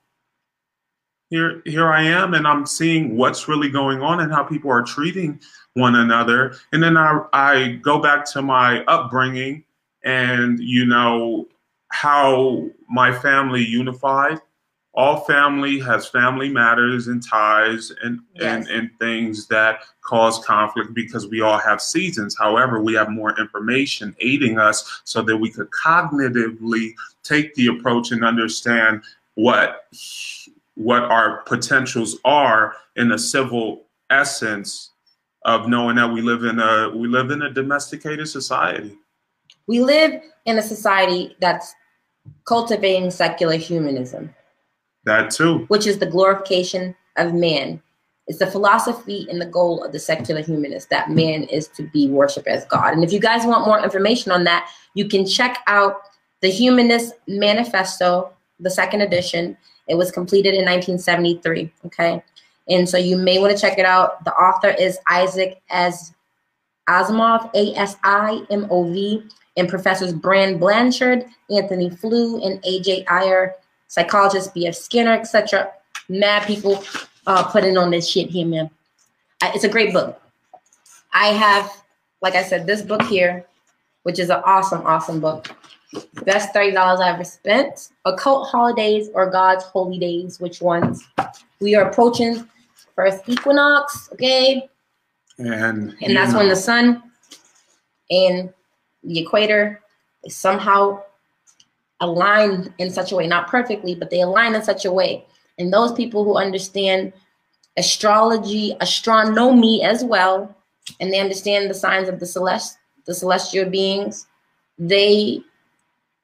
[1.29, 4.83] Here, here I am, and I'm seeing what's really going on and how people are
[4.83, 5.39] treating
[5.73, 6.55] one another.
[6.71, 9.63] And then I, I go back to my upbringing
[10.03, 11.47] and, you know,
[11.89, 14.39] how my family unified
[14.95, 18.43] all family has family matters and ties and, yes.
[18.43, 22.35] and, and things that cause conflict because we all have seasons.
[22.37, 28.11] However, we have more information aiding us so that we could cognitively take the approach
[28.11, 29.03] and understand
[29.33, 29.85] what
[30.75, 34.91] what our potentials are in a civil essence
[35.45, 38.97] of knowing that we live in a we live in a domesticated society.
[39.67, 41.73] We live in a society that's
[42.45, 44.33] cultivating secular humanism.
[45.05, 45.65] That too.
[45.67, 47.81] Which is the glorification of man.
[48.27, 52.09] It's the philosophy and the goal of the secular humanist that man is to be
[52.09, 52.93] worshipped as God.
[52.93, 56.01] And if you guys want more information on that, you can check out
[56.41, 59.57] the Humanist Manifesto, the second edition.
[59.87, 61.71] It was completed in 1973.
[61.85, 62.23] Okay.
[62.67, 64.23] And so you may want to check it out.
[64.25, 66.13] The author is Isaac as
[66.89, 69.23] Asimov, A S I M O V,
[69.57, 73.55] and professors Brand Blanshard, Anthony Flew, and AJ Ayer
[73.87, 74.75] psychologists, B.F.
[74.75, 75.71] Skinner, etc.
[76.09, 76.83] Mad people
[77.27, 78.69] uh, putting on this shit here, man.
[79.41, 80.21] It's a great book.
[81.13, 81.71] I have,
[82.21, 83.45] like I said, this book here,
[84.03, 85.47] which is an awesome, awesome book.
[86.25, 87.89] Best $30 I ever spent.
[88.05, 91.07] Occult holidays or God's holy days, which ones?
[91.59, 92.47] We are approaching
[92.95, 94.69] first equinox, okay?
[95.37, 96.39] And, and that's know.
[96.39, 97.03] when the sun
[98.09, 98.53] and
[99.03, 99.81] the equator
[100.23, 101.03] is somehow
[101.99, 105.25] aligned in such a way, not perfectly, but they align in such a way.
[105.57, 107.13] And those people who understand
[107.77, 110.55] astrology, astronomy as well,
[110.99, 114.27] and they understand the signs of the celest, the celestial beings,
[114.77, 115.41] they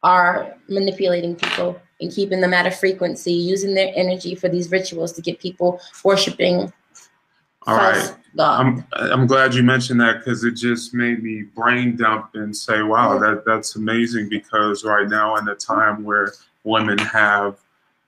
[0.03, 5.13] are manipulating people and keeping them at a frequency, using their energy for these rituals
[5.13, 6.71] to get people worshiping
[7.67, 8.15] all right.
[8.39, 12.81] I'm I'm glad you mentioned that because it just made me brain dump and say,
[12.81, 16.33] wow, that that's amazing because right now in a time where
[16.63, 17.57] women have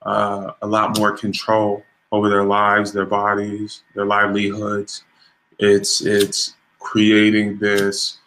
[0.04, 5.04] uh, a lot more control over their lives, their bodies, their livelihoods,
[5.60, 8.18] it's it's creating this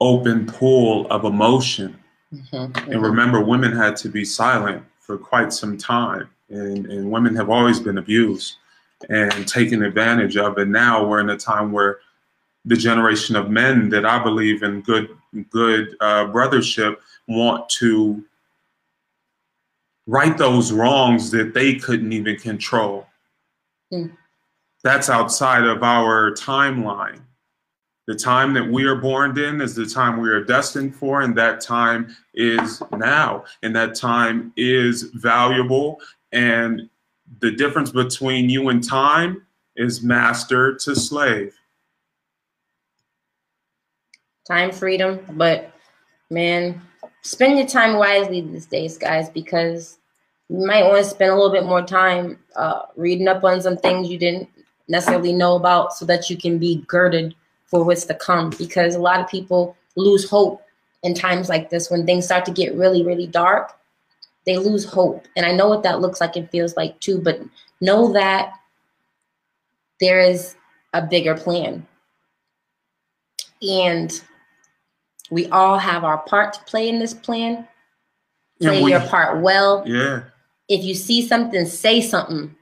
[0.00, 1.98] open pool of emotion.
[2.32, 2.92] Mm-hmm, mm-hmm.
[2.92, 7.50] And remember, women had to be silent for quite some time, and, and women have
[7.50, 8.56] always been abused
[9.10, 11.98] and taken advantage of And Now we're in a time where
[12.64, 15.16] the generation of men that I believe in good
[15.50, 18.22] good uh, brothership want to
[20.06, 23.06] right those wrongs that they couldn't even control.
[23.92, 24.12] Mm.
[24.82, 27.20] That's outside of our timeline.
[28.06, 31.36] The time that we are born in is the time we are destined for, and
[31.38, 33.44] that time is now.
[33.62, 36.00] And that time is valuable
[36.32, 36.88] and
[37.40, 39.46] the difference between you and time
[39.76, 41.54] is master to slave.
[44.46, 45.72] Time freedom, but
[46.30, 46.82] man,
[47.22, 49.98] spend your time wisely these days, guys, because
[50.48, 53.76] you might want to spend a little bit more time uh, reading up on some
[53.76, 54.48] things you didn't
[54.88, 57.34] necessarily know about so that you can be girded
[57.72, 58.50] for what's to come.
[58.50, 60.62] Because a lot of people lose hope
[61.02, 63.72] in times like this when things start to get really, really dark
[64.44, 65.26] they lose hope.
[65.36, 67.40] And I know what that looks like and feels like too, but
[67.80, 68.54] know that
[70.00, 70.56] there is
[70.92, 71.86] a bigger plan.
[73.62, 74.20] And
[75.30, 77.66] we all have our part to play in this plan.
[78.60, 79.84] Play we, your part well.
[79.86, 80.24] Yeah.
[80.68, 82.54] If you see something, say something.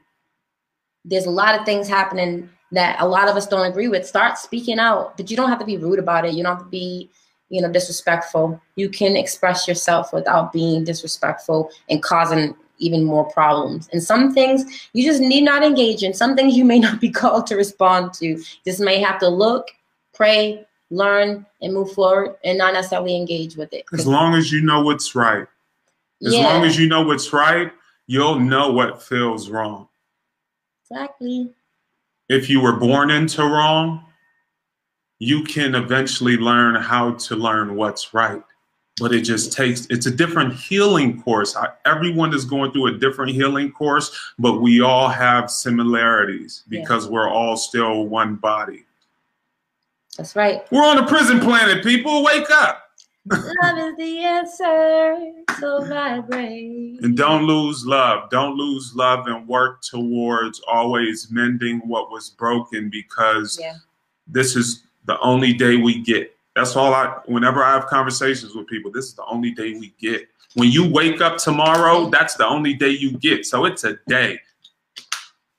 [1.03, 4.05] There's a lot of things happening that a lot of us don't agree with.
[4.05, 6.33] Start speaking out, but you don't have to be rude about it.
[6.33, 7.09] You don't have to be
[7.49, 8.61] you know disrespectful.
[8.75, 13.89] You can express yourself without being disrespectful and causing even more problems.
[13.91, 16.13] And some things you just need not engage in.
[16.13, 18.41] Some things you may not be called to respond to.
[18.65, 19.67] Just may have to look
[20.13, 23.85] pray learn and move forward and not necessarily engage with it.
[23.93, 25.47] As long as you know what's right.
[26.25, 26.41] As yeah.
[26.41, 27.71] long as you know what's right
[28.07, 29.87] you'll know what feels wrong.
[30.83, 31.53] Exactly
[32.31, 34.05] if you were born into wrong
[35.21, 38.41] you can eventually learn how to learn what's right.
[38.99, 41.55] But it just takes, it's a different healing course.
[41.85, 47.11] Everyone is going through a different healing course, but we all have similarities because yeah.
[47.11, 48.83] we're all still one body.
[50.17, 50.63] That's right.
[50.71, 52.23] We're on a prison planet, people.
[52.23, 52.89] Wake up.
[53.29, 55.31] Love is the answer.
[55.59, 56.99] So vibrate.
[57.03, 58.29] And don't lose love.
[58.29, 63.75] Don't lose love and work towards always mending what was broken because Yeah.
[64.27, 66.35] this is the only day we get.
[66.55, 69.93] That's all I, whenever I have conversations with people, this is the only day we
[69.99, 70.27] get.
[70.55, 73.45] When you wake up tomorrow, that's the only day you get.
[73.45, 74.39] So it's a day.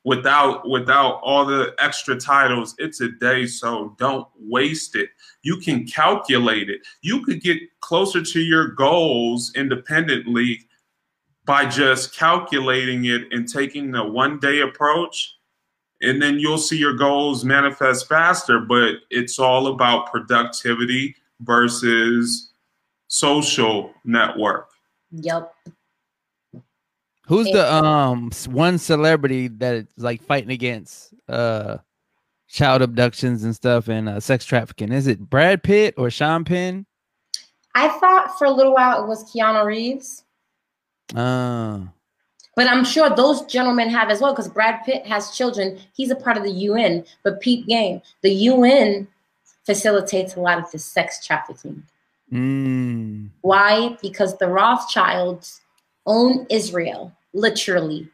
[0.05, 3.47] Without without all the extra titles, it's a day.
[3.47, 5.11] So don't waste it.
[5.43, 6.81] You can calculate it.
[7.03, 10.67] You could get closer to your goals independently
[11.45, 15.37] by just calculating it and taking the one day approach
[16.01, 22.53] and then you'll see your goals manifest faster but it's all about productivity versus
[23.09, 24.73] social network
[25.13, 25.55] Yep.
[27.33, 31.79] Who's the um one celebrity that is like fighting against uh
[32.47, 34.93] child abductions and stuff and uh, sex trafficking?
[34.93, 36.85] Is it Brad Pitt or Sean Penn?
[37.75, 40.25] I thought for a little while it was Keanu Reeves,
[41.15, 41.81] Uh,
[42.55, 45.79] but I'm sure those gentlemen have as well because Brad Pitt has children.
[45.95, 49.09] He's a part of the UN, but Pete Game, the UN
[49.65, 51.83] facilitates a lot of the sex trafficking.
[52.31, 53.97] mm, Why?
[54.03, 55.63] Because the Rothschilds
[56.05, 58.09] own Israel, literally.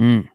[0.00, 0.28] mm.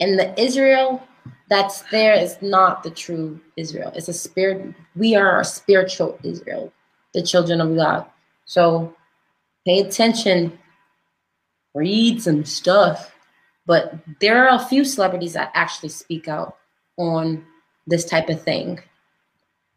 [0.00, 1.02] And the Israel
[1.48, 3.92] that's there is not the true Israel.
[3.94, 4.74] It's a spirit.
[4.96, 6.72] We are a spiritual Israel,
[7.12, 8.06] the children of God.
[8.46, 8.94] So
[9.66, 10.58] pay attention,
[11.74, 13.14] read some stuff.
[13.66, 16.56] But there are a few celebrities that actually speak out
[16.96, 17.44] on
[17.86, 18.80] this type of thing.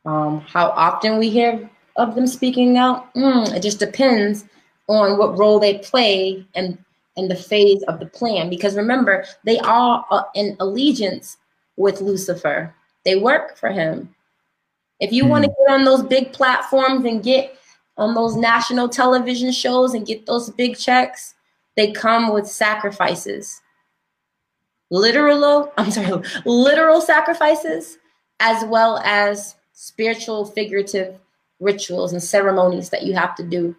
[0.06, 4.46] Um, how often we hear of them speaking out, mm, it just depends
[4.88, 6.78] on what role they play and
[7.18, 8.50] and the phase of the plan.
[8.50, 11.38] Because remember, they are in allegiance
[11.76, 12.74] with Lucifer.
[13.06, 14.14] They work for him.
[15.00, 15.64] If you want to hmm.
[15.64, 17.58] get on those big platforms and get
[17.98, 21.34] on those national television shows and get those big checks,
[21.76, 23.62] they come with sacrifices.
[24.90, 27.98] Literal, I'm sorry, literal sacrifices,
[28.40, 31.20] as well as spiritual, figurative
[31.60, 33.76] rituals and ceremonies that you have to do.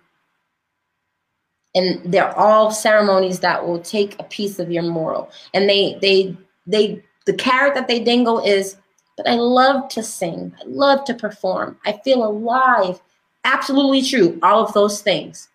[1.74, 5.30] And they're all ceremonies that will take a piece of your moral.
[5.54, 8.76] And they, they, they, the carrot that they dangle is,
[9.16, 10.54] but I love to sing.
[10.60, 11.78] I love to perform.
[11.84, 13.00] I feel alive.
[13.44, 14.38] Absolutely true.
[14.42, 15.48] All of those things.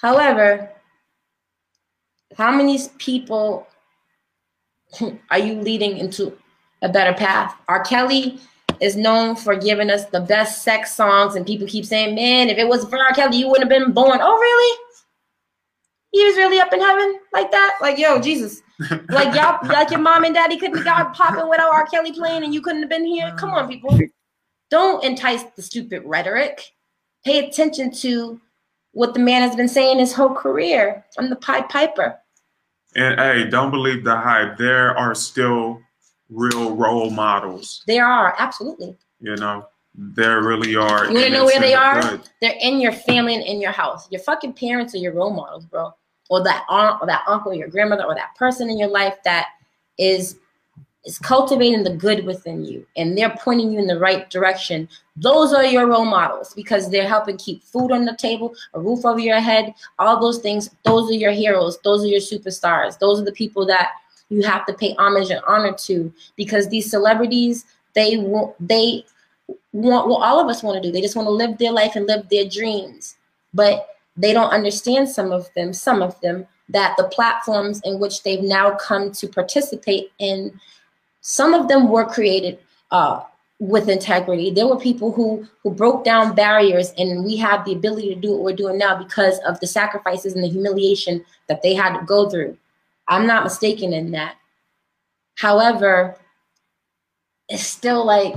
[0.00, 0.70] However,
[2.36, 3.66] how many people
[5.30, 6.36] are you leading into
[6.82, 7.54] a better path?
[7.68, 7.84] R.
[7.84, 8.40] Kelly
[8.80, 12.58] is known for giving us the best sex songs, and people keep saying, "Man, if
[12.58, 13.12] it was for R.
[13.12, 14.78] Kelly, you wouldn't have been born." Oh, really?
[16.12, 17.78] He was really up in heaven like that?
[17.80, 18.62] Like, yo, Jesus.
[19.10, 21.86] Like y'all, like your mom and daddy couldn't have got popping without R.
[21.86, 23.34] Kelly playing, and you couldn't have been here.
[23.38, 23.98] Come on, people.
[24.70, 26.64] Don't entice the stupid rhetoric.
[27.24, 28.40] Pay attention to
[28.92, 31.04] what the man has been saying his whole career.
[31.18, 32.18] I'm the Pied Piper.
[32.96, 35.80] and hey don't believe the hype there are still
[36.30, 38.96] real role models They are absolutely.
[39.20, 42.00] you know there really are You wanna know where they are?
[42.00, 42.20] good.
[42.40, 44.10] They're in your family and in your house.
[44.10, 45.92] Your fucking parents are your role models, bro.
[46.28, 49.16] Or that aunt or that uncle, or your grandmother, or that person in your life
[49.24, 49.48] that
[49.98, 50.38] is
[51.04, 54.86] is cultivating the good within you and they're pointing you in the right direction.
[55.16, 59.06] Those are your role models because they're helping keep food on the table, a roof
[59.06, 60.68] over your head, all those things.
[60.84, 61.78] Those are your heroes.
[61.84, 62.98] Those are your superstars.
[62.98, 63.92] Those are the people that
[64.30, 69.04] you have to pay homage and honor to because these celebrities, they want they
[69.72, 70.92] want what all of us want to do.
[70.92, 73.16] They just want to live their life and live their dreams.
[73.52, 78.22] But they don't understand some of them, some of them, that the platforms in which
[78.22, 80.58] they've now come to participate in,
[81.20, 82.58] some of them were created
[82.92, 83.22] uh,
[83.58, 84.50] with integrity.
[84.50, 88.32] There were people who who broke down barriers, and we have the ability to do
[88.32, 92.04] what we're doing now because of the sacrifices and the humiliation that they had to
[92.06, 92.56] go through.
[93.10, 94.36] I'm not mistaken in that.
[95.34, 96.16] However,
[97.48, 98.36] it's still like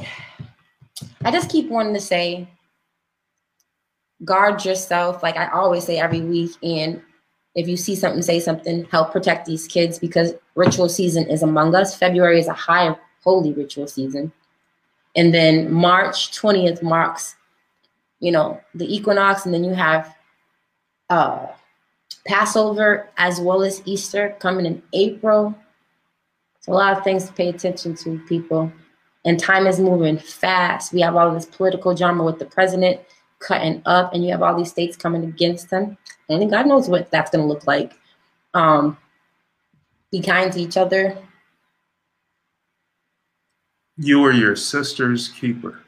[1.24, 2.48] I just keep wanting to say,
[4.26, 5.24] guard yourself.
[5.24, 6.52] Like I always say every week.
[6.64, 7.02] And
[7.56, 8.86] if you see something, say something.
[8.86, 11.96] Help protect these kids because ritual season is among us.
[11.96, 14.32] February is a high holy ritual season.
[15.16, 17.36] And then March 20th marks,
[18.20, 19.46] you know, the equinox.
[19.46, 20.16] And then you have
[21.10, 21.48] uh,
[22.28, 25.56] Passover as well as Easter coming in April.
[26.58, 28.72] It's a lot of things to pay attention to, people
[29.26, 30.94] and time is moving fast.
[30.94, 33.02] We have all this political drama with the president
[33.40, 35.98] cutting up, and you have all these states coming against him.
[36.30, 37.94] And God knows what that's going to look like.
[38.54, 38.98] Um,
[40.12, 41.18] be kind to each other.
[43.98, 45.80] You are your sister's keeper.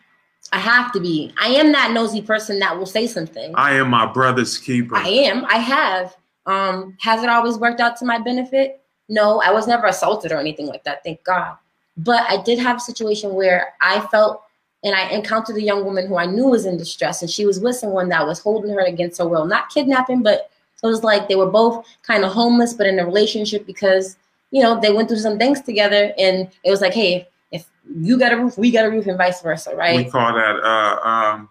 [0.52, 1.34] I have to be.
[1.40, 3.52] I am that nosy person that will say something.
[3.56, 4.96] I am my brother's keeper.
[4.96, 5.44] I am.
[5.46, 6.16] I have.
[6.46, 8.82] Um, has it always worked out to my benefit?
[9.10, 11.58] No, I was never assaulted or anything like that, thank God.
[11.98, 14.42] But I did have a situation where I felt
[14.86, 17.60] and I encountered a young woman who I knew was in distress, and she was
[17.60, 20.52] with someone that was holding her against her will, not kidnapping, but
[20.84, 24.16] it was like they were both kind of homeless, but in a relationship because
[24.52, 27.66] you know they went through some things together, and it was like, hey, if
[28.00, 30.06] you got a roof, we got a roof, and vice versa, right?
[30.06, 31.50] We call that uh, um,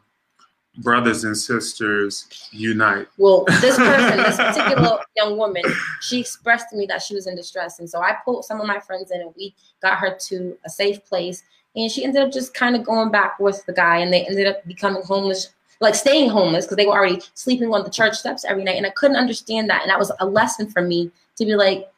[0.79, 3.07] brothers and sisters unite.
[3.17, 5.63] Well, this person, this particular young woman,
[6.01, 7.79] she expressed to me that she was in distress.
[7.79, 10.71] And so I pulled some of my friends in and we got her to a
[10.71, 11.43] safe place.
[11.77, 14.47] And she ended up just kind of going back with the guy and they ended
[14.47, 18.45] up becoming homeless, like staying homeless because they were already sleeping on the church steps
[18.45, 18.77] every night.
[18.77, 19.83] And I couldn't understand that.
[19.83, 21.91] And that was a lesson for me to be like,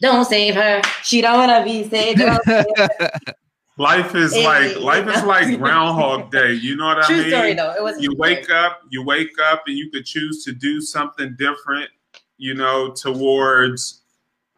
[0.00, 0.80] don't save her.
[1.02, 2.22] She don't want to be saved.
[3.80, 6.52] Life is like life is like Groundhog Day.
[6.52, 7.30] You know what True I mean?
[7.30, 7.72] Story, though.
[7.72, 11.34] It was you wake up, you wake up, and you could choose to do something
[11.38, 11.88] different.
[12.36, 14.02] You know, towards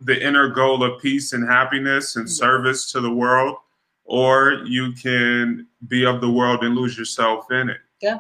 [0.01, 2.33] the inner goal of peace and happiness and mm-hmm.
[2.33, 3.59] service to the world,
[4.05, 7.79] or you can be of the world and lose yourself in it.
[8.01, 8.19] Yeah.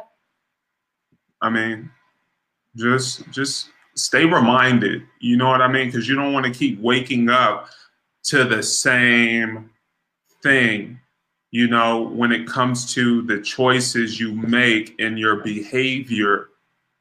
[1.40, 1.90] I mean,
[2.76, 5.02] just just stay reminded.
[5.18, 5.88] You know what I mean?
[5.88, 7.70] Because you don't want to keep waking up
[8.26, 9.68] to the same
[10.42, 10.98] thing,
[11.50, 16.48] you know, when it comes to the choices you make in your behavior,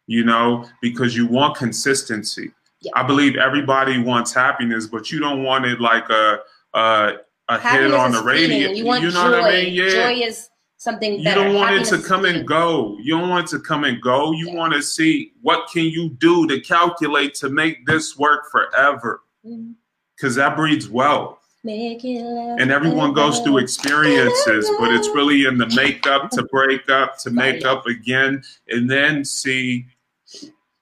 [0.08, 2.52] you know, because you want consistency.
[2.82, 2.92] Yeah.
[2.96, 6.40] I believe everybody wants happiness, but you don't want it like a
[6.74, 7.14] a,
[7.48, 8.72] a hit on the radio.
[8.72, 9.42] You, want you know joy.
[9.42, 9.74] what I mean?
[9.74, 9.90] Yeah.
[9.90, 12.98] Joy is something you don't want happiness it to come and go.
[13.00, 14.32] You don't want it to come and go.
[14.32, 14.56] You yeah.
[14.56, 19.22] want to see what can you do to calculate to make this work forever.
[19.44, 20.36] Because mm-hmm.
[20.36, 26.44] that breeds wealth and everyone goes through experiences, but it's really in the makeup to
[26.44, 29.86] break up, to make up again, and then see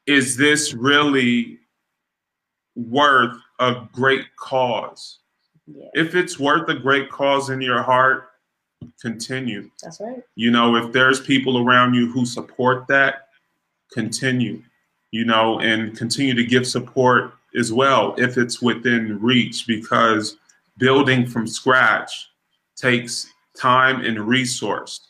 [0.06, 1.60] is this really
[2.76, 5.20] worth a great cause?
[5.68, 5.86] Yeah.
[5.94, 8.30] If it's worth a great cause in your heart,
[9.02, 9.70] continue.
[9.84, 10.24] That's right.
[10.36, 13.28] You know, if there's people around you who support that,
[13.92, 14.64] continue.
[15.12, 20.38] You know, and continue to give support as well if it's within reach because
[20.80, 22.30] building from scratch
[22.76, 25.02] takes time and resource.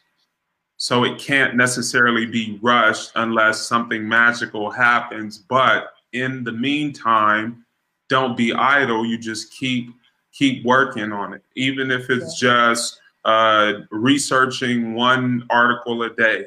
[0.78, 5.38] So it can't necessarily be rushed unless something magical happens.
[5.38, 7.65] But in the meantime,
[8.07, 9.05] don't be idle.
[9.05, 9.91] You just keep
[10.32, 16.45] keep working on it, even if it's just uh, researching one article a day,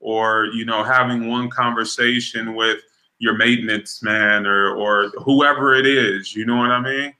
[0.00, 2.80] or you know having one conversation with
[3.18, 6.34] your maintenance man or or whoever it is.
[6.34, 7.14] You know what I mean?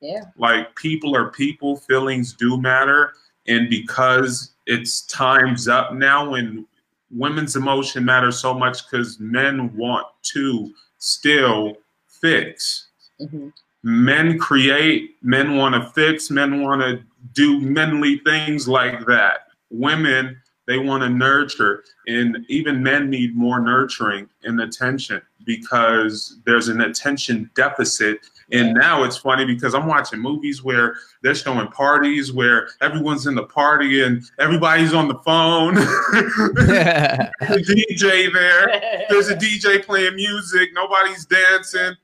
[0.00, 0.24] Yeah.
[0.36, 3.14] Like people are people, feelings do matter.
[3.46, 6.66] And because it's time's up now and
[7.10, 11.76] women's emotion matters so much because men want to still
[12.06, 12.88] fix.
[13.20, 13.48] Mm-hmm.
[13.82, 19.48] Men create, men want to fix, men want to do manly things like that.
[19.70, 21.84] Women, they want to nurture.
[22.06, 28.18] And even men need more nurturing and attention because there's an attention deficit
[28.50, 33.34] and now it's funny because I'm watching movies where they're showing parties where everyone's in
[33.34, 35.74] the party and everybody's on the phone.
[35.74, 39.04] the DJ there.
[39.10, 40.70] There's a DJ playing music.
[40.72, 41.94] Nobody's dancing.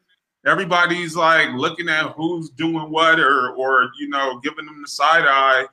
[0.47, 5.25] Everybody's like looking at who's doing what or or you know giving them the side
[5.27, 5.65] eye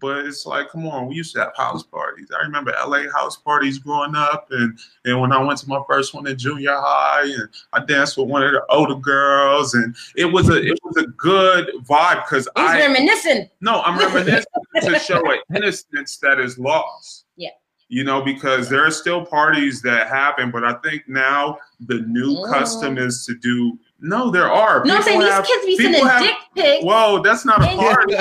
[0.00, 2.28] but it's like, come on, we used to have house parties.
[2.36, 6.14] I remember LA house parties growing up, and and when I went to my first
[6.14, 10.26] one in junior high, and I danced with one of the older girls, and it
[10.26, 13.48] was a it was a good vibe because I reminiscing.
[13.60, 14.44] No, I'm reminiscing
[14.82, 17.26] to show an innocence that is lost.
[17.36, 17.50] Yeah.
[17.88, 22.34] You know, because there are still parties that happen, but I think now the new
[22.36, 22.50] mm.
[22.50, 24.84] custom is to do no, there are.
[24.84, 26.84] No, I'm saying have, these kids be sending have, dick pics.
[26.84, 28.14] Whoa, that's not a party.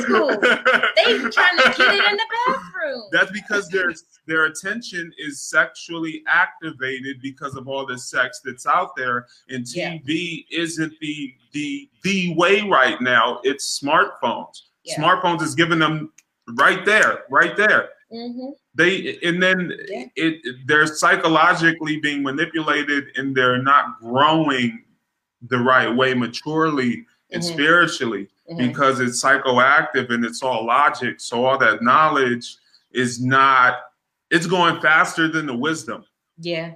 [0.00, 0.28] School.
[0.28, 3.02] they trying to get it in the bathroom.
[3.12, 3.92] That's because their
[4.26, 10.44] their attention is sexually activated because of all the sex that's out there, and TV
[10.48, 10.60] yeah.
[10.60, 13.40] isn't the the the way right now.
[13.42, 14.62] It's smartphones.
[14.84, 14.96] Yeah.
[14.96, 16.12] Smartphones is giving them
[16.56, 17.90] right there, right there.
[18.12, 18.50] Mm-hmm.
[18.74, 20.04] They and then yeah.
[20.16, 24.84] it they're psychologically being manipulated, and they're not growing
[25.48, 27.52] the right way maturely and mm-hmm.
[27.52, 28.66] spiritually mm-hmm.
[28.66, 31.20] because it's psychoactive and it's all logic.
[31.20, 32.56] So all that knowledge
[32.92, 33.80] is not
[34.30, 36.04] it's going faster than the wisdom.
[36.38, 36.74] Yeah.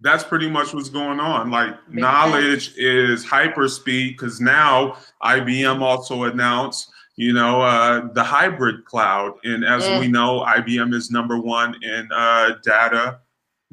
[0.00, 1.50] That's pretty much what's going on.
[1.50, 8.22] Like Big knowledge is hyper speed because now IBM also announced, you know, uh, the
[8.22, 9.34] hybrid cloud.
[9.44, 10.00] And as Mm.
[10.00, 13.18] we know, IBM is number one in uh, data,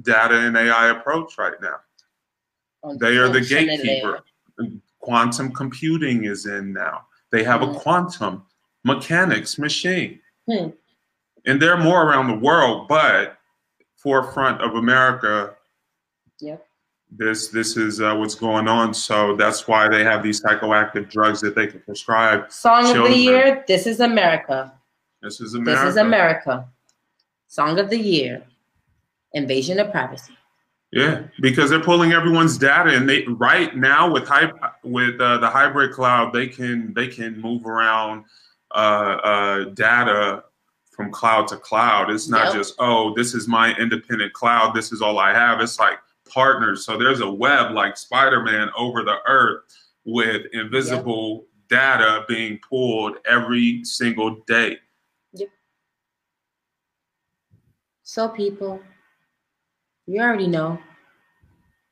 [0.01, 1.77] data and AI approach right now.
[2.99, 4.23] They are the gatekeeper.
[4.99, 7.05] Quantum computing is in now.
[7.31, 7.75] They have a Mm.
[7.79, 8.45] quantum
[8.83, 10.19] mechanics machine.
[10.49, 10.69] Hmm.
[11.45, 13.37] And they're more around the world, but
[13.95, 15.55] forefront of America,
[16.39, 16.65] Yep.
[17.11, 18.93] this this is uh, what's going on.
[18.93, 22.51] So that's why they have these psychoactive drugs that they can prescribe.
[22.51, 23.63] Song of the year.
[23.67, 24.73] This is America.
[25.21, 25.83] This is America.
[25.85, 26.67] This is America.
[27.47, 28.43] Song of the year.
[29.33, 30.36] Invasion of privacy.
[30.91, 35.49] Yeah, because they're pulling everyone's data, and they right now with hype with uh, the
[35.49, 38.23] hybrid cloud, they can they can move around
[38.71, 40.45] uh, uh, data
[40.91, 42.09] from cloud to cloud.
[42.09, 42.53] It's not Yep.
[42.53, 44.73] just oh, this is my independent cloud.
[44.73, 45.59] This is all I have.
[45.59, 46.85] It's like partners.
[46.85, 49.63] So there's a web like Spider Man over the earth
[50.05, 54.77] with invisible data being pulled every single day.
[55.33, 55.49] Yep.
[58.03, 58.81] So, people,
[60.07, 60.79] you already know.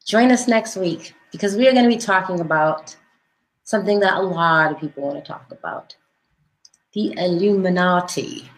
[0.05, 2.95] Join us next week because we are going to be talking about
[3.63, 5.95] something that a lot of people want to talk about
[6.93, 8.49] the Illuminati.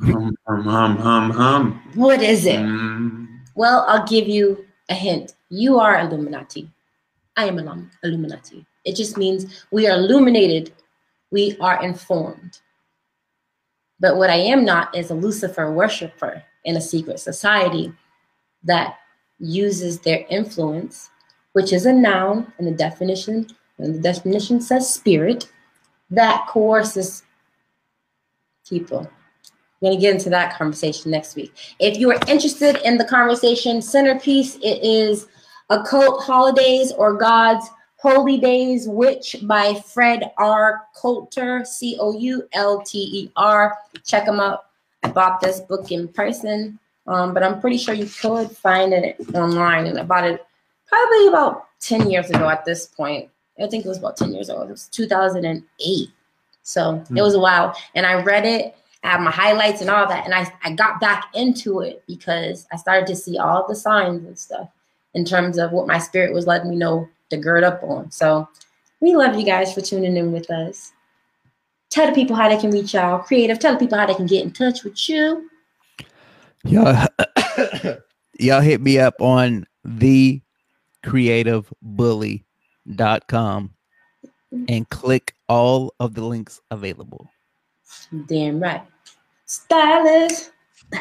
[0.00, 1.82] Hum hum hum hum hum.
[1.94, 2.60] What is it?
[2.60, 3.40] Mm.
[3.54, 5.34] Well, I'll give you a hint.
[5.50, 6.70] You are Illuminati.
[7.36, 8.64] I am an Illuminati.
[8.84, 10.72] It just means we are illuminated,
[11.30, 12.60] we are informed.
[14.00, 17.92] But what I am not is a Lucifer worshiper in a secret society
[18.64, 18.98] that
[19.38, 21.10] uses their influence,
[21.52, 23.46] which is a noun in the definition,
[23.78, 25.50] and the definition says spirit,
[26.10, 27.22] that coerces
[28.68, 29.08] people.
[29.80, 31.54] We're going to get into that conversation next week.
[31.78, 35.28] If you are interested in the conversation centerpiece, it is
[35.70, 40.82] Occult Holidays or God's Holy Days, which by Fred R.
[40.96, 43.76] Coulter, C O U L T E R.
[44.04, 44.66] Check them out.
[45.02, 46.78] I bought this book in person,
[47.08, 49.86] um, but I'm pretty sure you could find it online.
[49.86, 50.46] And I bought it
[50.86, 53.28] probably about 10 years ago at this point.
[53.60, 54.68] I think it was about 10 years old.
[54.68, 56.08] It was 2008.
[56.62, 57.76] So it was a while.
[57.96, 60.24] And I read it I have my highlights and all that.
[60.24, 64.24] And I, I got back into it because I started to see all the signs
[64.24, 64.68] and stuff
[65.14, 68.10] in terms of what my spirit was letting me know to gird up on.
[68.10, 68.48] So
[69.00, 70.92] we love you guys for tuning in with us.
[71.90, 73.20] Tell the people how they can reach y'all.
[73.20, 75.48] Creative, tell the people how they can get in touch with you.
[76.68, 77.06] Y'all,
[78.38, 80.40] y'all hit me up on the
[81.04, 83.70] creativebully.com
[84.68, 87.28] and click all of the links available.
[88.26, 88.82] Damn right.
[89.46, 90.52] Stylist.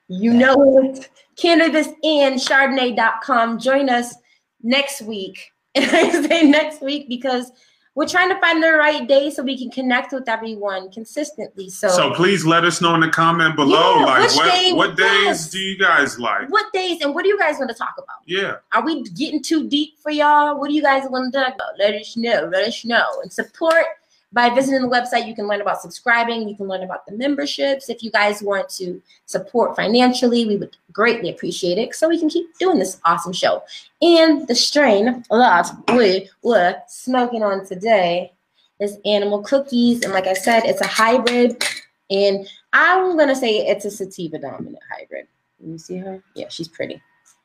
[0.08, 1.08] You know it.
[1.36, 3.58] Cannabis and Chardonnay.com.
[3.60, 4.14] Join us
[4.62, 5.52] next week.
[5.74, 7.52] And I say next week because
[7.98, 11.68] we're trying to find the right day so we can connect with everyone consistently.
[11.68, 14.90] So, So please let us know in the comment below, Yeah, like which day what,
[14.90, 15.50] what days yes.
[15.50, 16.48] do you guys like?
[16.48, 18.18] what days and what do you guys want to talk about?
[18.24, 18.58] Yeah.
[18.70, 20.60] Are we getting too deep for y'all?
[20.60, 21.76] What do you guys want to talk about?
[21.76, 22.48] Let us know.
[22.52, 23.04] Let us know.
[23.20, 23.86] And support
[24.32, 25.26] by visiting the website.
[25.26, 26.48] You can learn about subscribing.
[26.48, 27.88] You can learn about the memberships.
[27.88, 32.28] If you guys want to support financially, we would greatly appreciate it so we can
[32.28, 33.62] keep doing this awesome show.
[34.02, 38.32] And the strain that we were smoking on today
[38.80, 40.04] is animal cookies.
[40.04, 41.62] And like I said, it's a hybrid.
[42.10, 45.26] And I'm going to say it's a sativa dominant hybrid.
[45.60, 46.22] Me see her.
[46.34, 47.02] Yeah, she's pretty.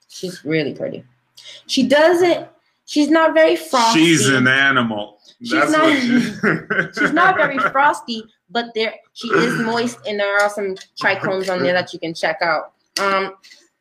[0.07, 1.03] She's really pretty.
[1.67, 2.47] She doesn't.
[2.85, 3.99] She's not very frosty.
[4.05, 5.19] She's an animal.
[5.41, 5.97] She's That's not-
[6.93, 11.51] she- She's not very frosty, but there she is moist, and there are some trichomes
[11.51, 12.73] on there that you can check out.
[12.99, 13.35] Um,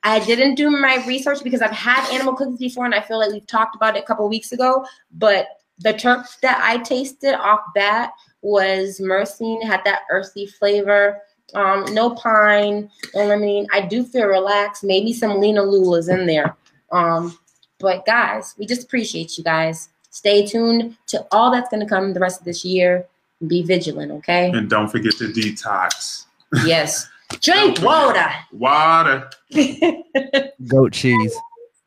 [0.05, 3.30] I didn't do my research because I've had animal cookies before, and I feel like
[3.32, 4.84] we've talked about it a couple weeks ago.
[5.12, 5.46] But
[5.78, 11.18] the Turk that I tasted off bat was myrcene, had that earthy flavor.
[11.55, 13.66] Um, no pine, no lemon.
[13.72, 14.82] I do feel relaxed.
[14.84, 16.57] Maybe some linalool's in there.
[16.90, 17.38] Um,
[17.82, 19.90] but guys, we just appreciate you guys.
[20.10, 23.06] Stay tuned to all that's going to come the rest of this year.
[23.46, 24.50] Be vigilant, okay?
[24.50, 26.26] and don't forget to detox.
[26.64, 27.08] yes.
[27.40, 28.30] Drink water.
[28.52, 29.28] Water,
[30.68, 31.34] Goat cheese.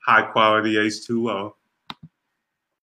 [0.06, 1.54] high quality H2O.